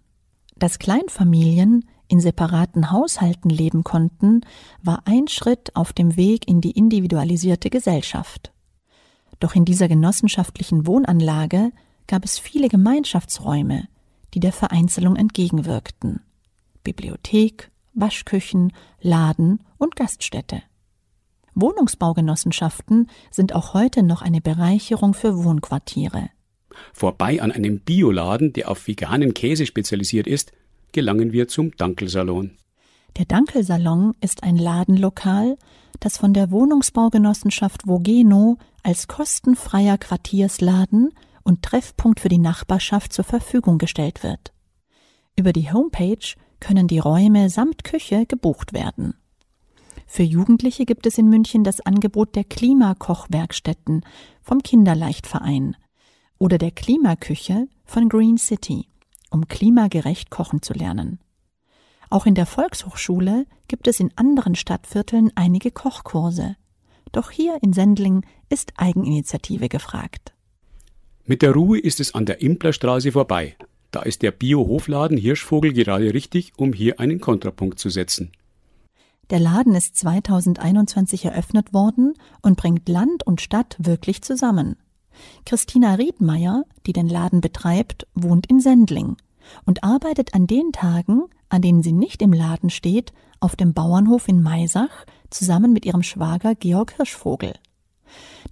[0.58, 4.40] Dass Kleinfamilien in separaten Haushalten leben konnten,
[4.82, 8.52] war ein Schritt auf dem Weg in die individualisierte Gesellschaft.
[9.38, 11.72] Doch in dieser genossenschaftlichen Wohnanlage
[12.06, 13.88] gab es viele Gemeinschaftsräume,
[14.32, 16.22] die der Vereinzelung entgegenwirkten.
[16.84, 20.62] Bibliothek, Waschküchen, Laden und Gaststätte.
[21.54, 26.30] Wohnungsbaugenossenschaften sind auch heute noch eine Bereicherung für Wohnquartiere.
[26.92, 30.52] Vorbei an einem Bioladen, der auf veganen Käse spezialisiert ist,
[30.92, 32.52] gelangen wir zum Dankelsalon.
[33.18, 35.56] Der Dankelsalon ist ein Ladenlokal,
[36.00, 41.12] das von der Wohnungsbaugenossenschaft Vogeno als kostenfreier Quartiersladen
[41.42, 44.52] und Treffpunkt für die Nachbarschaft zur Verfügung gestellt wird.
[45.36, 49.14] Über die Homepage können die Räume samt Küche gebucht werden.
[50.06, 54.04] Für Jugendliche gibt es in München das Angebot der Klimakochwerkstätten
[54.42, 55.76] vom Kinderleichtverein
[56.38, 58.86] oder der Klimaküche von Green City,
[59.30, 61.18] um klimagerecht kochen zu lernen.
[62.10, 66.56] Auch in der Volkshochschule gibt es in anderen Stadtvierteln einige Kochkurse.
[67.12, 70.32] Doch hier in Sendling ist Eigeninitiative gefragt.
[71.24, 73.56] Mit der Ruhe ist es an der Implerstraße vorbei.
[73.90, 78.30] Da ist der Bio-Hofladen Hirschvogel gerade richtig, um hier einen Kontrapunkt zu setzen.
[79.30, 84.76] Der Laden ist 2021 eröffnet worden und bringt Land und Stadt wirklich zusammen.
[85.44, 89.16] Christina Riedmeier, die den Laden betreibt, wohnt in Sendling
[89.64, 94.28] und arbeitet an den Tagen, an denen sie nicht im Laden steht, auf dem Bauernhof
[94.28, 97.54] in Maisach zusammen mit ihrem Schwager Georg Hirschvogel.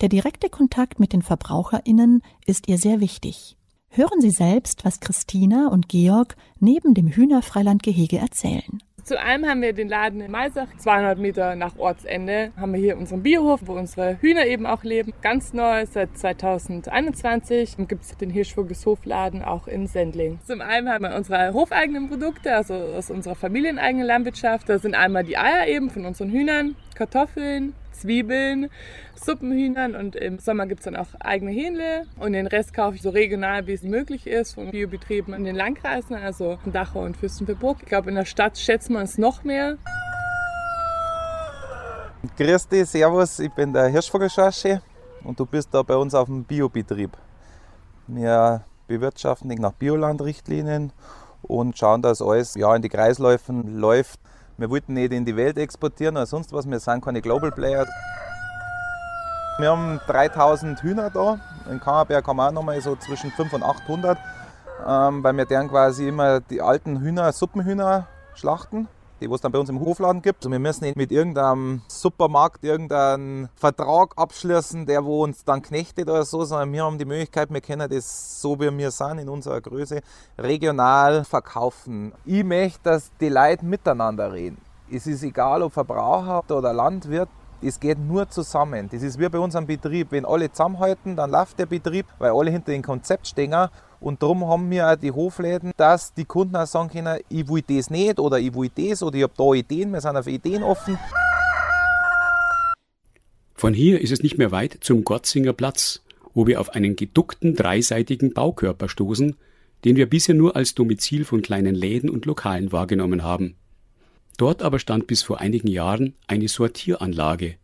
[0.01, 3.57] Der direkte Kontakt mit den VerbraucherInnen ist ihr sehr wichtig.
[3.89, 8.83] Hören Sie selbst, was Christina und Georg neben dem Hühnerfreilandgehege erzählen.
[9.05, 12.97] Zu einem haben wir den Laden in Maisach, 200 Meter nach Ortsende, haben wir hier
[12.97, 15.13] unseren Biohof, wo unsere Hühner eben auch leben.
[15.21, 20.39] Ganz neu, seit 2021 gibt es den Hirschvogels Hofladen auch in Sendling.
[20.47, 24.71] Zum einen haben wir unsere hofeigenen Produkte, also aus unserer familieneigenen Landwirtschaft.
[24.71, 28.71] Da sind einmal die Eier eben von unseren Hühnern, Kartoffeln, Zwiebeln,
[29.15, 33.03] Suppenhühnern und im Sommer gibt es dann auch eigene Hähnle und den Rest kaufe ich
[33.03, 37.79] so regional, wie es möglich ist, von Biobetrieben in den Landkreisen, also Dachau und Fürstenfeldbruck.
[37.81, 39.77] Ich glaube, in der Stadt schätzt man es noch mehr.
[42.37, 44.83] Grüß dich, Servus, ich bin der Hirschvogelschasche
[45.23, 47.11] und du bist da bei uns auf dem Biobetrieb.
[48.07, 50.93] Wir bewirtschaften nach Biolandrichtlinien
[51.43, 54.21] und schauen, dass alles ja, in die Kreisläufen läuft.
[54.57, 57.87] Wir wollten nicht in die Welt exportieren oder sonst was, wir sind keine Global Player.
[59.59, 61.39] Wir haben 3000 Hühner da.
[61.69, 64.19] In Kammerberg haben wir auch nochmal so zwischen 500 und 800,
[64.87, 68.87] ähm, weil wir dann quasi immer die alten Hühner, Suppenhühner schlachten,
[69.21, 70.41] die es dann bei uns im Hofladen gibt.
[70.41, 76.09] Also wir müssen nicht mit irgendeinem Supermarkt irgendeinen Vertrag abschließen, der wo uns dann knechtet
[76.09, 79.29] oder so, sondern wir haben die Möglichkeit, wir können das so wie wir sind, in
[79.29, 80.01] unserer Größe,
[80.39, 82.13] regional verkaufen.
[82.25, 84.59] Ich möchte, dass die Leute miteinander reden.
[84.91, 87.29] Es ist egal, ob Verbraucher oder Landwirt,
[87.63, 88.89] es geht nur zusammen.
[88.91, 90.09] Das ist wie bei unserem Betrieb.
[90.11, 93.55] Wenn alle zusammenhalten, dann läuft der Betrieb, weil alle hinter dem Konzept stehen.
[94.01, 97.63] Und darum haben wir auch die Hofläden, dass die Kunden auch sagen können, ich will
[97.67, 99.93] das nicht oder ich will das oder ich habe da Ideen.
[99.93, 100.99] Wir sind auf Ideen offen.
[103.55, 106.03] Von hier ist es nicht mehr weit zum Gotzinger Platz,
[106.35, 109.37] wo wir auf einen geduckten dreiseitigen Baukörper stoßen,
[109.85, 113.55] den wir bisher nur als Domizil von kleinen Läden und Lokalen wahrgenommen haben.
[114.37, 117.57] Dort aber stand bis vor einigen Jahren eine Sortieranlage.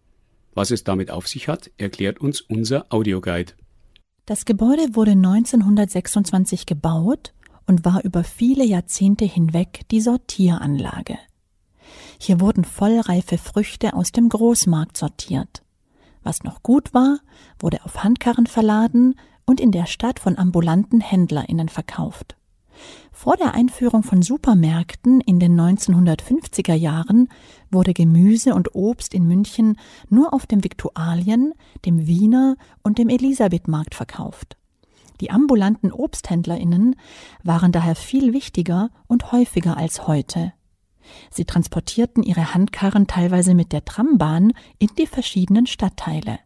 [0.54, 3.52] Was es damit auf sich hat, erklärt uns unser Audioguide.
[4.26, 7.32] Das Gebäude wurde 1926 gebaut
[7.66, 11.18] und war über viele Jahrzehnte hinweg die Sortieranlage.
[12.18, 15.62] Hier wurden vollreife Früchte aus dem Großmarkt sortiert.
[16.22, 17.18] Was noch gut war,
[17.58, 19.14] wurde auf Handkarren verladen
[19.46, 22.36] und in der Stadt von ambulanten HändlerInnen verkauft.
[23.12, 27.28] Vor der Einführung von Supermärkten in den 1950er Jahren
[27.70, 29.76] wurde Gemüse und Obst in München
[30.08, 31.52] nur auf dem Viktualien,
[31.84, 34.56] dem Wiener und dem Elisabethmarkt verkauft.
[35.20, 36.96] Die ambulanten Obsthändlerinnen
[37.42, 40.52] waren daher viel wichtiger und häufiger als heute.
[41.30, 46.38] Sie transportierten ihre Handkarren teilweise mit der Trambahn in die verschiedenen Stadtteile.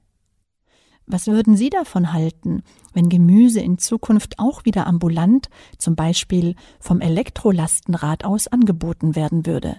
[1.07, 2.62] Was würden Sie davon halten,
[2.95, 9.77] wenn Gemüse in Zukunft auch wieder ambulant, zum Beispiel vom Elektrolastenrad aus angeboten werden würde?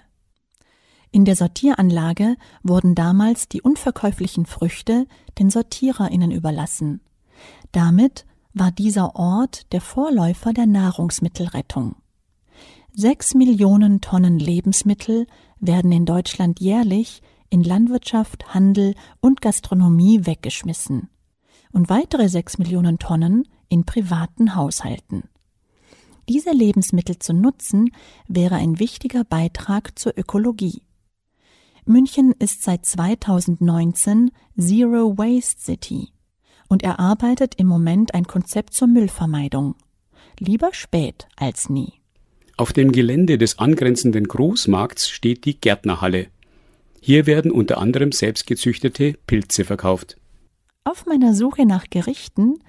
[1.12, 5.08] In der Sortieranlage wurden damals die unverkäuflichen Früchte
[5.40, 7.02] den SortiererInnen überlassen.
[7.72, 11.96] Damit war dieser Ort der Vorläufer der Nahrungsmittelrettung.
[12.94, 15.26] Sechs Millionen Tonnen Lebensmittel
[15.60, 21.10] werden in Deutschland jährlich in Landwirtschaft, Handel und Gastronomie weggeschmissen
[21.76, 25.24] und weitere sechs Millionen Tonnen in privaten Haushalten.
[26.30, 27.92] Diese Lebensmittel zu nutzen,
[28.30, 30.84] wäre ein wichtiger Beitrag zur Ökologie.
[31.84, 36.08] München ist seit 2019 Zero Waste City
[36.70, 39.76] und erarbeitet im Moment ein Konzept zur Müllvermeidung.
[40.40, 41.94] Lieber spät als nie.
[42.56, 46.28] Auf dem Gelände des angrenzenden Großmarkts steht die Gärtnerhalle.
[47.02, 50.16] Hier werden unter anderem selbstgezüchtete Pilze verkauft.
[50.88, 52.60] Auf meiner Suche nach Gerichten,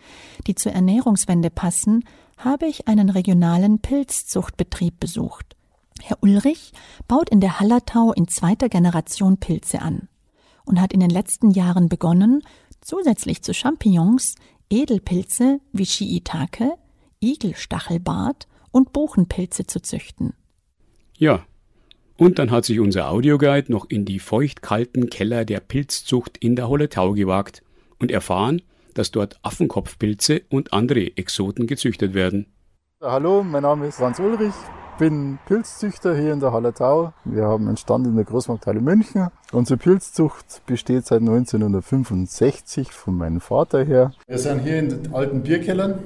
[0.47, 2.03] die zur Ernährungswende passen,
[2.39, 5.55] habe ich einen regionalen Pilzzuchtbetrieb besucht.
[6.03, 6.73] Herr Ulrich
[7.09, 10.09] baut in der Hallertau in zweiter Generation Pilze an
[10.65, 12.43] und hat in den letzten Jahren begonnen,
[12.81, 14.37] zusätzlich zu Champignons
[14.71, 16.73] Edelpilze wie Shiitake,
[17.21, 20.33] Igelstachelbart und Buchenpilze zu züchten.
[21.19, 21.45] Ja,
[22.17, 26.71] und dann hat sich unser Audioguide noch in die feuchtkalten Keller der Pilzzucht in der
[26.71, 27.63] Holletau gewagt
[27.99, 28.63] und erfahren,
[28.95, 32.47] dass dort Affenkopfpilze und andere Exoten gezüchtet werden.
[33.01, 34.55] Hallo, mein Name ist Franz Ulrich,
[34.99, 37.13] bin Pilzzüchter hier in der Hallertau.
[37.25, 39.29] Wir haben einen Stand in der Großmarkthalle München.
[39.53, 44.13] Unsere Pilzzucht besteht seit 1965 von meinem Vater her.
[44.27, 45.99] Wir sind hier in den alten Bierkellern,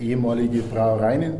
[0.00, 1.36] ehemalige Brauereien,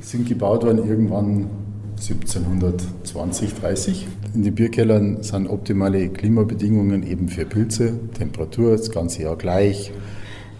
[0.00, 1.71] sind gebaut worden irgendwann
[2.02, 4.06] 1720, 30.
[4.34, 7.94] In den Bierkellern sind optimale Klimabedingungen eben für Pilze.
[8.18, 9.92] Temperatur das ganze Jahr gleich,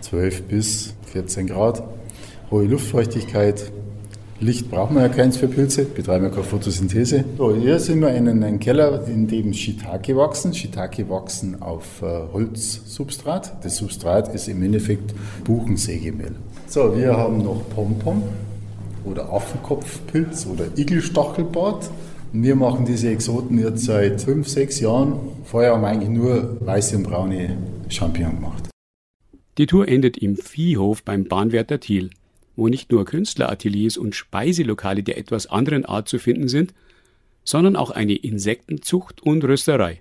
[0.03, 1.83] 12 bis 14 Grad.
[2.51, 3.73] Hohe Luftfeuchtigkeit.
[4.39, 7.25] Licht brauchen wir ja keins für Pilze, betreiben ja keine Photosynthese.
[7.39, 10.55] So, hier sind wir in einem Keller, in dem Shiitake wachsen.
[10.55, 13.65] Shiitake wachsen auf äh, Holzsubstrat.
[13.65, 15.13] Das Substrat ist im Endeffekt
[15.45, 16.37] Buchensägemehl.
[16.69, 18.23] So, wir haben noch Pompom
[19.05, 21.91] oder Affenkopfpilz oder Igelstachelbart.
[22.33, 25.19] Wir machen diese Exoten jetzt seit fünf, sechs Jahren.
[25.45, 27.57] Vorher haben wir eigentlich nur weiße und braune
[27.89, 28.69] Champignons gemacht.
[29.59, 32.11] Die Tour endet im Viehhof beim Bahnwärter Thiel,
[32.57, 36.73] wo nicht nur Künstlerateliers und Speiselokale der etwas anderen Art zu finden sind,
[37.45, 40.01] sondern auch eine Insektenzucht und Rösterei.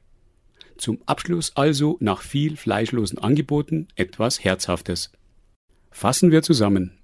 [0.78, 5.12] Zum Abschluss also nach viel fleischlosen Angeboten etwas Herzhaftes.
[5.92, 7.01] Fassen wir zusammen.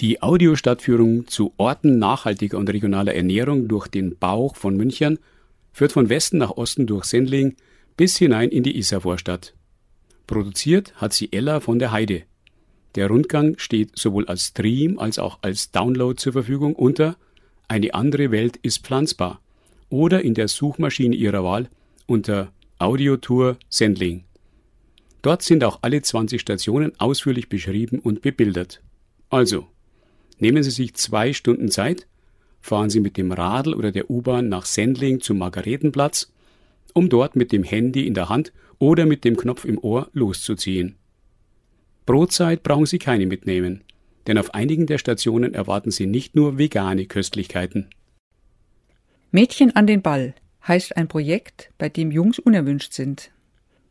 [0.00, 5.18] Die Audiostadtführung zu Orten nachhaltiger und regionaler Ernährung durch den Bauch von München
[5.72, 7.56] führt von Westen nach Osten durch Sendling
[7.96, 9.54] bis hinein in die Isarvorstadt.
[10.28, 12.22] Produziert hat sie Ella von der Heide.
[12.94, 17.16] Der Rundgang steht sowohl als Stream als auch als Download zur Verfügung unter
[17.66, 19.40] Eine andere Welt ist pflanzbar
[19.88, 21.68] oder in der Suchmaschine Ihrer Wahl
[22.06, 24.24] unter Audiotour Sendling.
[25.22, 28.80] Dort sind auch alle 20 Stationen ausführlich beschrieben und bebildert.
[29.28, 29.66] Also,
[30.38, 32.06] Nehmen Sie sich zwei Stunden Zeit,
[32.60, 36.32] fahren Sie mit dem Radl oder der U-Bahn nach Sendling zum Margaretenplatz,
[36.94, 40.96] um dort mit dem Handy in der Hand oder mit dem Knopf im Ohr loszuziehen.
[42.06, 43.82] Brotzeit brauchen Sie keine mitnehmen,
[44.26, 47.88] denn auf einigen der Stationen erwarten Sie nicht nur vegane Köstlichkeiten.
[49.30, 50.34] Mädchen an den Ball
[50.66, 53.30] heißt ein Projekt, bei dem Jungs unerwünscht sind.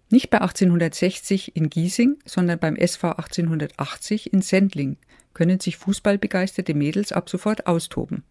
[0.09, 4.97] Nicht bei 1860 in Giesing, sondern beim SV 1880 in Sendling
[5.37, 8.23] können sich fußballbegeisterte Mädels ab sofort austoben.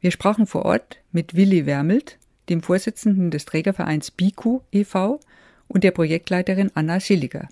[0.00, 2.18] Wir sprachen vor Ort mit Willi Wermelt,
[2.50, 5.20] dem Vorsitzenden des Trägervereins BIKU e.V.
[5.68, 7.48] und der Projektleiterin Anna Silliger.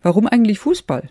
[0.00, 1.10] Warum eigentlich Fußball?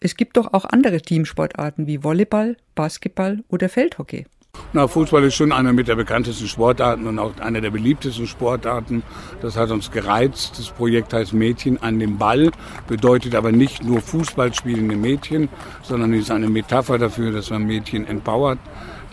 [0.00, 4.24] Es gibt doch auch andere Teamsportarten wie Volleyball, Basketball oder Feldhockey.
[4.72, 9.02] Na, Fußball ist schon einer mit der bekanntesten Sportarten und auch einer der beliebtesten Sportarten.
[9.40, 10.58] Das hat uns gereizt.
[10.58, 12.50] Das Projekt heißt Mädchen an dem Ball,
[12.86, 15.48] bedeutet aber nicht nur Fußball spielende Mädchen,
[15.82, 18.58] sondern ist eine Metapher dafür, dass man Mädchen empowert,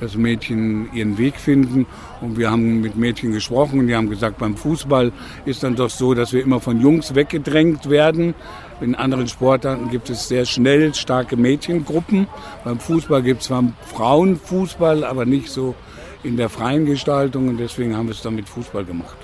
[0.02, 1.86] dass Mädchen ihren Weg finden.
[2.20, 5.14] Und wir haben mit Mädchen gesprochen und die haben gesagt, beim Fußball
[5.46, 8.36] ist dann doch so, dass wir immer von Jungs weggedrängt werden.
[8.82, 12.28] In anderen Sportarten gibt es sehr schnell starke Mädchengruppen.
[12.64, 13.64] Beim Fußball gibt es zwar
[13.94, 15.76] Frauenfußball, aber nicht so
[16.24, 19.16] in der freien Gestaltung und deswegen haben wir es dann mit Fußball gemacht.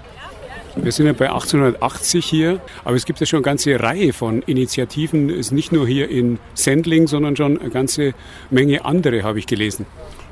[0.78, 4.42] Wir sind ja bei 1880 hier, aber es gibt ja schon eine ganze Reihe von
[4.44, 5.30] Initiativen.
[5.30, 8.14] Es ist nicht nur hier in Sendling, sondern schon eine ganze
[8.50, 9.86] Menge andere, habe ich gelesen.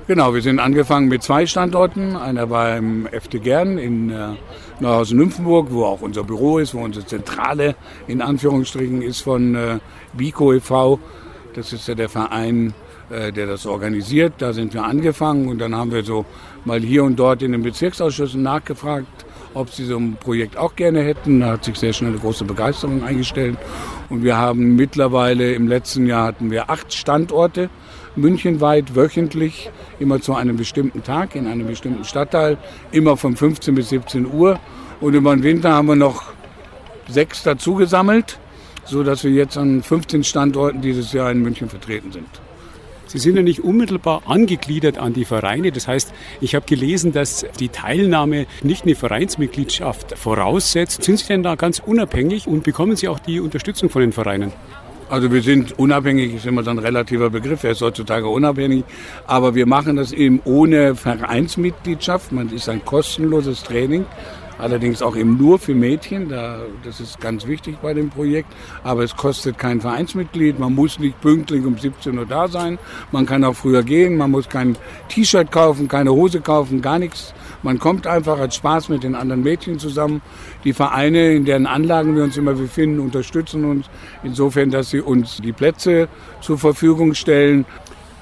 [0.07, 2.15] Genau, wir sind angefangen mit zwei Standorten.
[2.15, 4.11] Einer war im FT Gern in
[4.80, 7.75] äh, Neuhausen-Nymphenburg, wo auch unser Büro ist, wo unsere Zentrale
[8.07, 9.80] in Anführungsstrichen ist von äh,
[10.13, 10.99] BICO e.V.
[11.53, 12.73] Das ist ja der Verein,
[13.09, 14.34] äh, der das organisiert.
[14.38, 16.25] Da sind wir angefangen und dann haben wir so
[16.65, 21.01] mal hier und dort in den Bezirksausschüssen nachgefragt, ob sie so ein Projekt auch gerne
[21.01, 21.39] hätten.
[21.39, 23.57] Da hat sich sehr schnell eine große Begeisterung eingestellt.
[24.09, 27.69] Und wir haben mittlerweile, im letzten Jahr hatten wir acht Standorte,
[28.16, 32.57] münchenweit, wöchentlich, immer zu einem bestimmten Tag in einem bestimmten Stadtteil,
[32.91, 34.60] immer von 15 bis 17 Uhr.
[35.01, 36.24] Und über den Winter haben wir noch
[37.07, 38.39] sechs dazu gesammelt,
[38.86, 42.28] sodass wir jetzt an 15 Standorten dieses Jahr in München vertreten sind.
[43.10, 45.72] Sie sind ja nicht unmittelbar angegliedert an die Vereine.
[45.72, 51.03] Das heißt, ich habe gelesen, dass die Teilnahme nicht eine Vereinsmitgliedschaft voraussetzt.
[51.03, 54.53] Sind Sie denn da ganz unabhängig und bekommen Sie auch die Unterstützung von den Vereinen?
[55.10, 58.84] Also wir sind unabhängig, ist immer so ein relativer Begriff, er ist heutzutage unabhängig,
[59.26, 62.32] aber wir machen das eben ohne Vereinsmitgliedschaft.
[62.32, 64.05] Man ist ein kostenloses Training
[64.60, 66.30] allerdings auch eben nur für Mädchen.
[66.30, 68.49] Da, das ist ganz wichtig bei dem Projekt.
[68.84, 70.60] Aber es kostet kein Vereinsmitglied.
[70.60, 72.78] Man muss nicht pünktlich um 17 Uhr da sein.
[73.12, 74.18] Man kann auch früher gehen.
[74.18, 77.34] Man muss kein T-Shirt kaufen, keine Hose kaufen, gar nichts.
[77.62, 80.22] Man kommt einfach, hat Spaß mit den anderen Mädchen zusammen.
[80.64, 83.88] Die Vereine, in deren Anlagen wir uns immer befinden, unterstützen uns
[84.24, 86.07] insofern, dass sie uns die Plätze
[86.41, 87.66] zur Verfügung stellen.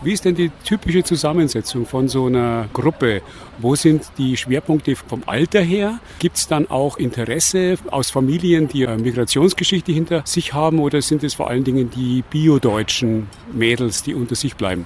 [0.04, 3.24] Wie ist denn die typische Zusammensetzung von so einer Gruppe?
[3.58, 6.00] Wo sind die Schwerpunkte vom Alter her?
[6.20, 11.24] Gibt es dann auch Interesse aus Familien, die eine Migrationsgeschichte hinter sich haben oder sind
[11.24, 14.86] es vor allen Dingen die biodeutschen Mädels, die unter sich bleiben?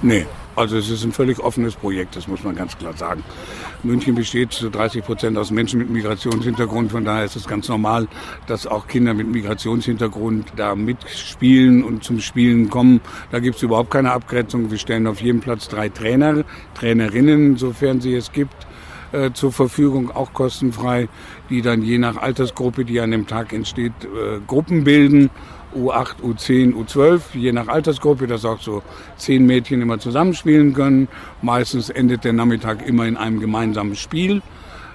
[0.00, 0.26] Nee,
[0.56, 3.22] also es ist ein völlig offenes Projekt, das muss man ganz klar sagen.
[3.82, 8.08] München besteht zu 30 Prozent aus Menschen mit Migrationshintergrund, von daher ist es ganz normal,
[8.46, 13.00] dass auch Kinder mit Migrationshintergrund da mitspielen und zum Spielen kommen.
[13.30, 14.70] Da gibt es überhaupt keine Abgrenzung.
[14.70, 16.44] Wir stellen auf jedem Platz drei Trainer,
[16.74, 18.66] Trainerinnen, sofern sie es gibt
[19.12, 21.08] äh, zur Verfügung, auch kostenfrei,
[21.50, 25.30] die dann je nach Altersgruppe, die an dem Tag entsteht, äh, Gruppen bilden
[25.76, 28.82] U8, U10, U12, je nach Altersgruppe, dass auch so
[29.16, 31.08] zehn Mädchen immer zusammenspielen können.
[31.42, 34.42] Meistens endet der Nachmittag immer in einem gemeinsamen Spiel.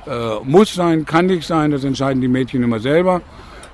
[0.07, 3.21] Äh, muss sein, kann nicht sein, das entscheiden die Mädchen immer selber.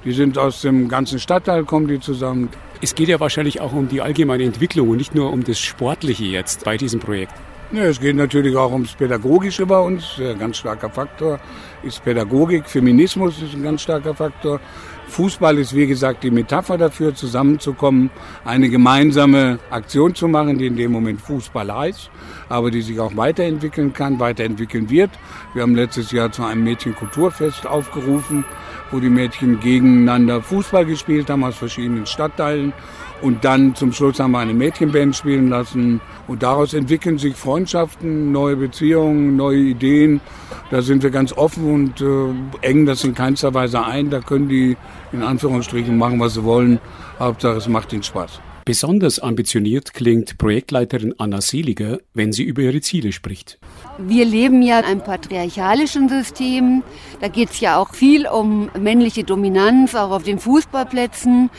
[0.03, 2.49] Die sind aus dem ganzen Stadtteil, kommen die zusammen.
[2.81, 6.25] Es geht ja wahrscheinlich auch um die allgemeine Entwicklung und nicht nur um das Sportliche
[6.25, 7.33] jetzt bei diesem Projekt.
[7.71, 10.17] Ja, es geht natürlich auch ums Pädagogische bei uns.
[10.19, 11.37] Ein ganz starker Faktor
[11.83, 12.65] ist Pädagogik.
[12.65, 14.61] Feminismus ist ein ganz starker Faktor.
[15.07, 18.09] Fußball ist, wie gesagt, die Metapher dafür, zusammenzukommen,
[18.45, 22.11] eine gemeinsame Aktion zu machen, die in dem Moment Fußball heißt,
[22.49, 25.09] aber die sich auch weiterentwickeln kann, weiterentwickeln wird.
[25.53, 28.43] Wir haben letztes Jahr zu einem Mädchenkulturfest aufgerufen,
[28.91, 32.73] wo die Mädchen gegeneinander Fußball gespielt haben aus verschiedenen Stadtteilen.
[33.21, 36.01] Und dann zum Schluss haben wir eine Mädchenband spielen lassen.
[36.27, 40.21] Und daraus entwickeln sich Freundschaften, neue Beziehungen, neue Ideen.
[40.69, 44.09] Da sind wir ganz offen und äh, engen das in keinster Weise ein.
[44.09, 44.77] Da können die
[45.11, 46.79] in Anführungsstrichen machen, was sie wollen.
[47.19, 48.39] Hauptsache, es macht ihnen Spaß.
[48.67, 53.59] Besonders ambitioniert klingt Projektleiterin Anna Seliger, wenn sie über ihre Ziele spricht.
[53.97, 56.83] Wir leben ja in einem patriarchalischen System.
[57.21, 61.49] Da geht es ja auch viel um männliche Dominanz, auch auf den Fußballplätzen.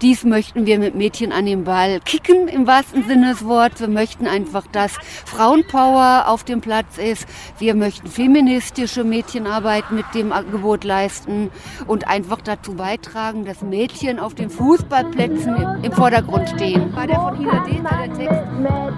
[0.00, 3.80] Dies möchten wir mit Mädchen an den Ball kicken, im wahrsten Sinne des Wortes.
[3.80, 4.92] Wir möchten einfach, dass
[5.24, 7.26] Frauenpower auf dem Platz ist.
[7.58, 11.50] Wir möchten feministische Mädchenarbeit mit dem Angebot leisten
[11.88, 16.94] und einfach dazu beitragen, dass Mädchen auf den Fußballplätzen im Vordergrund stehen.
[16.94, 18.08] War der von Ina Dehner,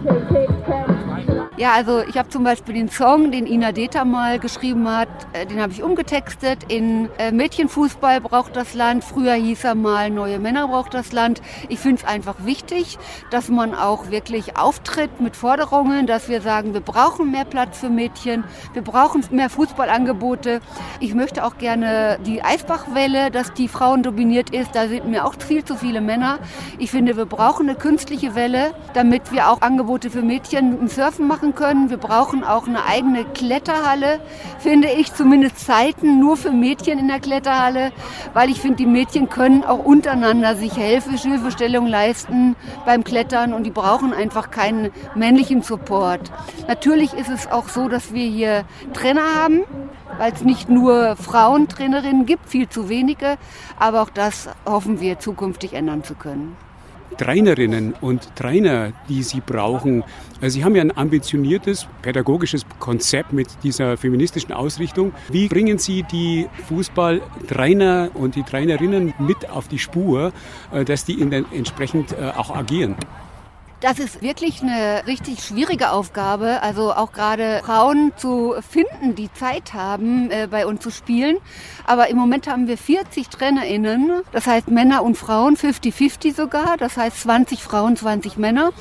[0.04, 0.60] der Text?
[1.60, 5.44] Ja, also ich habe zum Beispiel den Song, den Ina Deta mal geschrieben hat, äh,
[5.44, 9.04] den habe ich umgetextet in äh, Mädchenfußball braucht das Land.
[9.04, 11.40] Früher hieß er mal Neue Männer braucht das Land.
[11.68, 12.98] Ich finde es einfach wichtig,
[13.30, 17.88] dass man auch wirklich auftritt mit Forderungen, dass wir sagen, wir brauchen mehr Platz für
[17.88, 20.60] Mädchen, wir brauchen mehr Fußballangebote.
[21.00, 24.74] Ich möchte auch gerne die Eisbachwelle, dass die Frauen dominiert ist.
[24.74, 26.38] Da sind mir auch viel zu viele Männer.
[26.78, 31.26] Ich finde, wir brauchen eine künstliche Welle, damit wir auch Angebote für Mädchen im Surfen
[31.26, 31.90] machen können.
[31.90, 34.20] Wir brauchen auch eine eigene Kletterhalle,
[34.58, 37.92] finde ich, zumindest Zeiten nur für Mädchen in der Kletterhalle,
[38.34, 42.56] weil ich finde, die Mädchen können auch untereinander sich Hilfe, Hilfestellung leisten
[42.86, 46.30] beim Klettern und die brauchen einfach keinen männlichen Support.
[46.68, 49.62] Natürlich ist es auch so, dass wir hier Trainer haben,
[50.18, 53.36] weil es nicht nur Frauentrainerinnen gibt, viel zu wenige,
[53.78, 56.56] aber auch das hoffen wir zukünftig ändern zu können.
[57.18, 60.04] Trainerinnen und Trainer, die Sie brauchen.
[60.40, 65.12] Also Sie haben ja ein ambitioniertes pädagogisches Konzept mit dieser feministischen Ausrichtung.
[65.30, 70.32] Wie bringen Sie die Fußballtrainer und die Trainerinnen mit auf die Spur,
[70.72, 72.96] äh, dass die entsprechend äh, auch agieren?
[73.80, 79.72] Das ist wirklich eine richtig schwierige Aufgabe, also auch gerade Frauen zu finden, die Zeit
[79.72, 81.38] haben, äh, bei uns zu spielen.
[81.86, 86.98] Aber im Moment haben wir 40 TrainerInnen, das heißt Männer und Frauen, 50-50 sogar, das
[86.98, 88.72] heißt 20 Frauen, 20 Männer.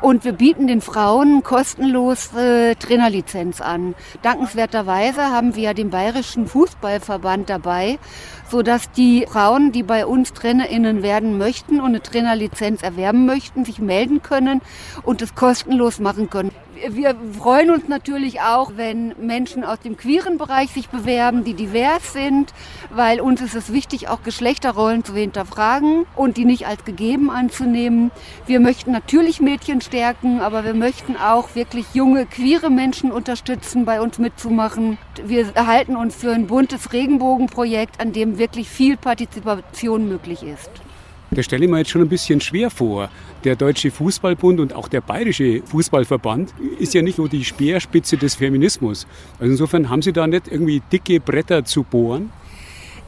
[0.00, 3.94] Und wir bieten den Frauen kostenlos äh, Trainerlizenz an.
[4.22, 7.98] Dankenswerterweise haben wir ja den Bayerischen Fußballverband dabei
[8.50, 13.64] so dass die Frauen, die bei uns TrainerInnen werden möchten und eine Trainerlizenz erwerben möchten,
[13.64, 14.60] sich melden können
[15.02, 16.52] und es kostenlos machen können.
[16.88, 22.12] Wir freuen uns natürlich auch, wenn Menschen aus dem queeren Bereich sich bewerben, die divers
[22.12, 22.52] sind,
[22.90, 28.10] weil uns ist es wichtig, auch Geschlechterrollen zu hinterfragen und die nicht als gegeben anzunehmen.
[28.46, 34.00] Wir möchten natürlich Mädchen stärken, aber wir möchten auch wirklich junge queere Menschen unterstützen, bei
[34.00, 34.98] uns mitzumachen.
[35.24, 40.70] Wir erhalten uns für ein buntes Regenbogenprojekt, an dem wirklich viel Partizipation möglich ist.
[41.30, 43.10] Das stelle ich mir jetzt schon ein bisschen schwer vor.
[43.44, 48.36] Der Deutsche Fußballbund und auch der Bayerische Fußballverband ist ja nicht nur die Speerspitze des
[48.36, 49.06] Feminismus.
[49.38, 52.30] Also insofern haben Sie da nicht irgendwie dicke Bretter zu bohren?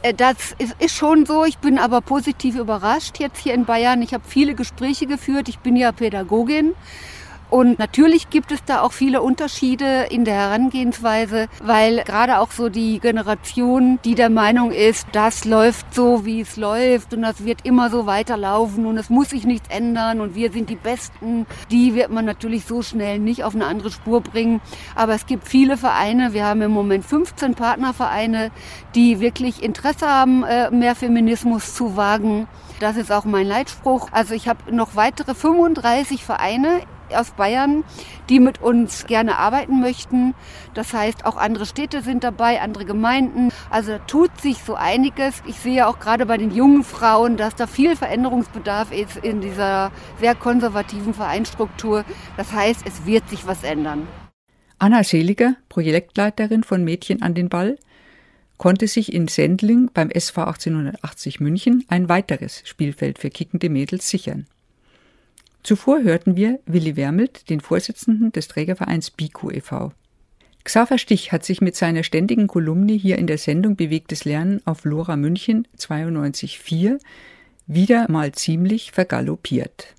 [0.01, 1.45] Äh, das ist, schon so.
[1.45, 4.01] Ich bin aber positiv überrascht jetzt hier in Bayern.
[4.01, 5.49] Ich habe viele Gespräche geführt.
[5.49, 6.73] Ich bin ja Pädagogin
[7.49, 12.69] und natürlich gibt es da auch viele Unterschiede in der Herangehensweise, weil gerade auch so
[12.69, 17.65] die Generation, die der Meinung ist, das läuft so, wie es läuft und das wird
[17.65, 21.95] immer so weiterlaufen und es muss sich nichts ändern und wir sind die Besten, die
[21.95, 24.61] wird man natürlich so schnell nicht auf eine andere Spur bringen.
[24.95, 28.51] Aber es gibt viele Vereine, wir haben im Moment 15 Partnervereine,
[28.93, 32.47] die wirklich Interesse haben, äh, mehr Feminismus zu wagen.
[32.79, 34.09] Das ist auch mein Leitspruch.
[34.11, 36.81] Also ich habe noch weitere 35 Vereine
[37.15, 37.83] aus Bayern,
[38.29, 40.33] die mit uns gerne arbeiten möchten.
[40.73, 43.51] Das heißt, auch andere Städte sind dabei, andere Gemeinden.
[43.69, 45.41] Also tut sich so einiges.
[45.45, 49.91] Ich sehe auch gerade bei den jungen Frauen, dass da viel Veränderungsbedarf ist in dieser
[50.19, 52.05] sehr konservativen Vereinsstruktur.
[52.37, 54.07] Das heißt, es wird sich was ändern.
[54.77, 57.77] Anna Seliger, Projektleiterin von Mädchen an den Ball,
[58.59, 64.47] konnte sich in Sendling beim SV 1880 München ein weiteres Spielfeld für kickende Mädels sichern.
[65.69, 69.91] Zuvor hörten wir Willi Wermelt, den Vorsitzenden des Trägervereins BIKU e.V.
[70.63, 74.83] Xaver Stich hat sich mit seiner ständigen Kolumne hier in der Sendung Bewegtes Lernen auf
[74.83, 76.97] Lora München 92.4
[77.67, 79.93] wieder mal ziemlich vergaloppiert.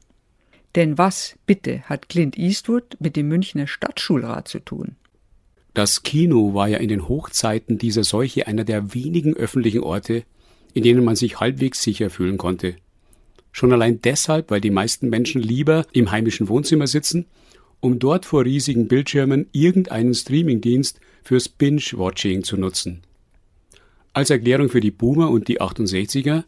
[0.75, 4.97] Denn was, bitte, hat Clint Eastwood mit dem Münchner Stadtschulrat zu tun?
[5.73, 10.25] Das Kino war ja in den Hochzeiten dieser Seuche einer der wenigen öffentlichen Orte,
[10.75, 12.75] in denen man sich halbwegs sicher fühlen konnte.
[13.53, 17.27] Schon allein deshalb, weil die meisten Menschen lieber im heimischen Wohnzimmer sitzen,
[17.81, 23.03] um dort vor riesigen Bildschirmen irgendeinen Streamingdienst fürs Binge-Watching zu nutzen.
[24.13, 26.45] Als Erklärung für die Boomer und die 68er,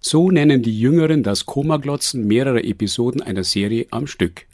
[0.00, 4.46] so nennen die Jüngeren das Komaglotzen mehrerer Episoden einer Serie am Stück.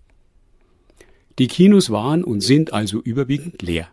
[1.39, 3.89] Die Kinos waren und sind also überwiegend leer.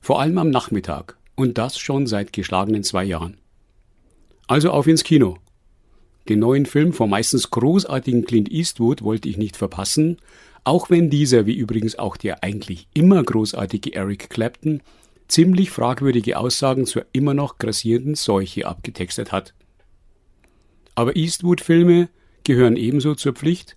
[0.00, 3.38] Vor allem am Nachmittag und das schon seit geschlagenen zwei Jahren.
[4.46, 5.38] Also auf ins Kino.
[6.28, 10.18] Den neuen Film vom meistens großartigen Clint Eastwood wollte ich nicht verpassen,
[10.64, 14.80] auch wenn dieser, wie übrigens auch der eigentlich immer großartige Eric Clapton,
[15.28, 19.54] ziemlich fragwürdige Aussagen zur immer noch grassierenden Seuche abgetextet hat.
[20.94, 22.08] Aber Eastwood-Filme
[22.44, 23.76] gehören ebenso zur Pflicht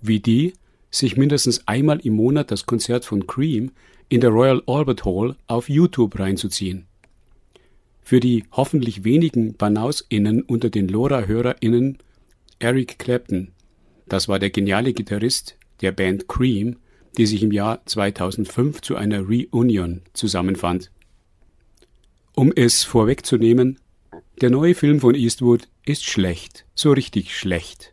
[0.00, 0.52] wie die,
[0.90, 3.72] sich mindestens einmal im Monat das Konzert von Cream
[4.08, 6.87] in der Royal Albert Hall auf YouTube reinzuziehen.
[8.08, 11.98] Für die hoffentlich wenigen BanausInnen unter den LoRa-HörerInnen
[12.58, 13.48] Eric Clapton.
[14.06, 16.76] Das war der geniale Gitarrist der Band Cream,
[17.18, 20.90] die sich im Jahr 2005 zu einer Reunion zusammenfand.
[22.34, 23.78] Um es vorwegzunehmen,
[24.40, 27.92] der neue Film von Eastwood ist schlecht, so richtig schlecht.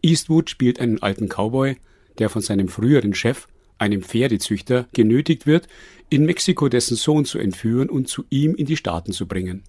[0.00, 1.76] Eastwood spielt einen alten Cowboy,
[2.16, 3.46] der von seinem früheren Chef
[3.78, 5.68] einem Pferdezüchter, genötigt wird,
[6.10, 9.62] in Mexiko dessen Sohn zu entführen und zu ihm in die Staaten zu bringen.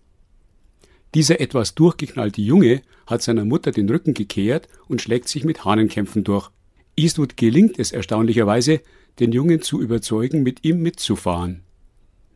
[1.16, 6.24] Dieser etwas durchgeknallte Junge hat seiner Mutter den Rücken gekehrt und schlägt sich mit Hahnenkämpfen
[6.24, 6.50] durch.
[6.96, 8.82] Eastwood gelingt es erstaunlicherweise,
[9.20, 11.62] den Jungen zu überzeugen, mit ihm mitzufahren.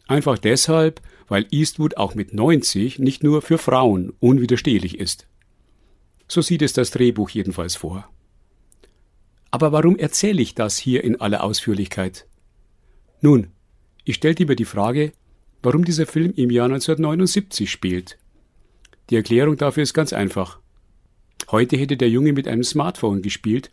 [0.08, 5.28] Einfach deshalb, weil Eastwood auch mit 90 nicht nur für Frauen unwiderstehlich ist.
[6.28, 8.10] So sieht es das Drehbuch jedenfalls vor.
[9.54, 12.26] Aber warum erzähle ich das hier in aller Ausführlichkeit?
[13.22, 13.52] Nun,
[14.04, 15.12] ich stellte mir die Frage,
[15.62, 18.18] warum dieser Film im Jahr 1979 spielt.
[19.12, 20.58] Die Erklärung dafür ist ganz einfach.
[21.52, 23.70] Heute hätte der Junge mit einem Smartphone gespielt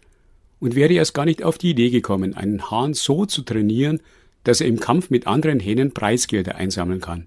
[0.58, 4.00] und wäre erst gar nicht auf die Idee gekommen, einen Hahn so zu trainieren,
[4.44, 7.26] dass er im Kampf mit anderen Hähnen Preisgelder einsammeln kann.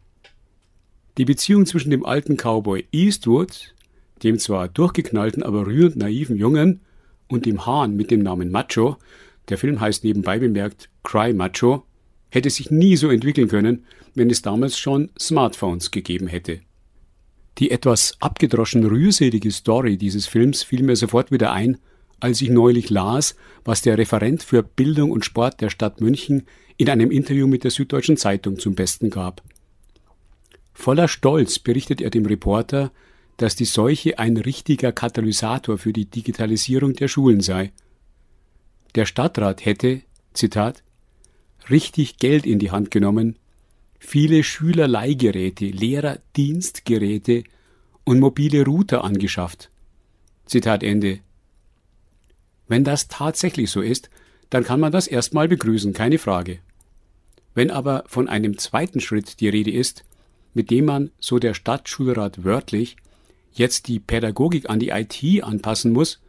[1.17, 3.73] Die Beziehung zwischen dem alten Cowboy Eastwood,
[4.21, 6.81] dem zwar durchgeknallten, aber rührend naiven Jungen,
[7.33, 8.97] und dem Hahn mit dem Namen Macho,
[9.49, 11.83] der Film heißt nebenbei bemerkt Cry Macho,
[12.29, 16.61] hätte sich nie so entwickeln können, wenn es damals schon Smartphones gegeben hätte.
[17.57, 21.77] Die etwas abgedroschen rührselige Story dieses Films fiel mir sofort wieder ein,
[22.19, 26.43] als ich neulich las, was der Referent für Bildung und Sport der Stadt München
[26.77, 29.43] in einem Interview mit der Süddeutschen Zeitung zum Besten gab.
[30.73, 32.91] Voller Stolz berichtet er dem Reporter,
[33.37, 37.71] dass die Seuche ein richtiger Katalysator für die Digitalisierung der Schulen sei.
[38.95, 40.01] Der Stadtrat hätte,
[40.33, 40.83] Zitat,
[41.69, 43.37] richtig Geld in die Hand genommen,
[43.99, 47.43] viele Schülerleihgeräte, Lehrerdienstgeräte
[48.03, 49.69] und mobile Router angeschafft.
[50.45, 51.19] Zitat Ende.
[52.67, 54.09] Wenn das tatsächlich so ist,
[54.49, 56.59] dann kann man das erstmal begrüßen, keine Frage.
[57.55, 60.03] Wenn aber von einem zweiten Schritt die Rede ist,
[60.53, 62.97] mit dem man, so der Stadtschulrat wörtlich,
[63.53, 66.19] jetzt die Pädagogik an die IT anpassen muss,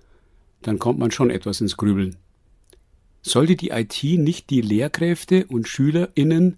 [0.62, 2.16] dann kommt man schon etwas ins Grübeln.
[3.22, 6.56] Sollte die IT nicht die Lehrkräfte und SchülerInnen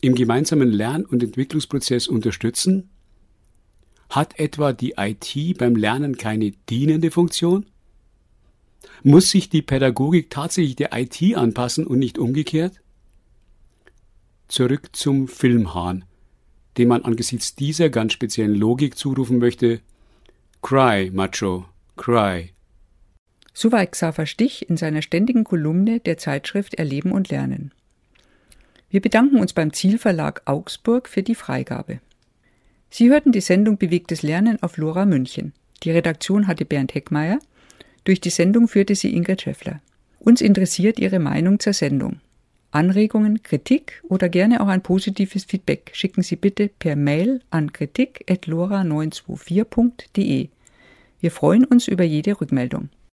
[0.00, 2.88] im gemeinsamen Lern- und Entwicklungsprozess unterstützen?
[4.08, 7.66] Hat etwa die IT beim Lernen keine dienende Funktion?
[9.02, 12.80] Muss sich die Pädagogik tatsächlich der IT anpassen und nicht umgekehrt?
[14.48, 16.04] Zurück zum Filmhahn,
[16.78, 19.80] dem man angesichts dieser ganz speziellen Logik zurufen möchte,
[20.62, 22.52] Cry, Macho, cry.
[23.54, 27.72] Soweit Xaver Stich in seiner ständigen Kolumne der Zeitschrift Erleben und Lernen.
[28.90, 32.00] Wir bedanken uns beim Zielverlag Augsburg für die Freigabe.
[32.90, 35.52] Sie hörten die Sendung Bewegtes Lernen auf Lora München.
[35.82, 37.38] Die Redaktion hatte Bernd Heckmeier.
[38.04, 39.80] Durch die Sendung führte sie Ingrid Schäffler.
[40.18, 42.20] Uns interessiert Ihre Meinung zur Sendung.
[42.76, 50.50] Anregungen, Kritik oder gerne auch ein positives Feedback schicken Sie bitte per Mail an kritik.lora924.de.
[51.18, 52.90] Wir freuen uns über jede Rückmeldung.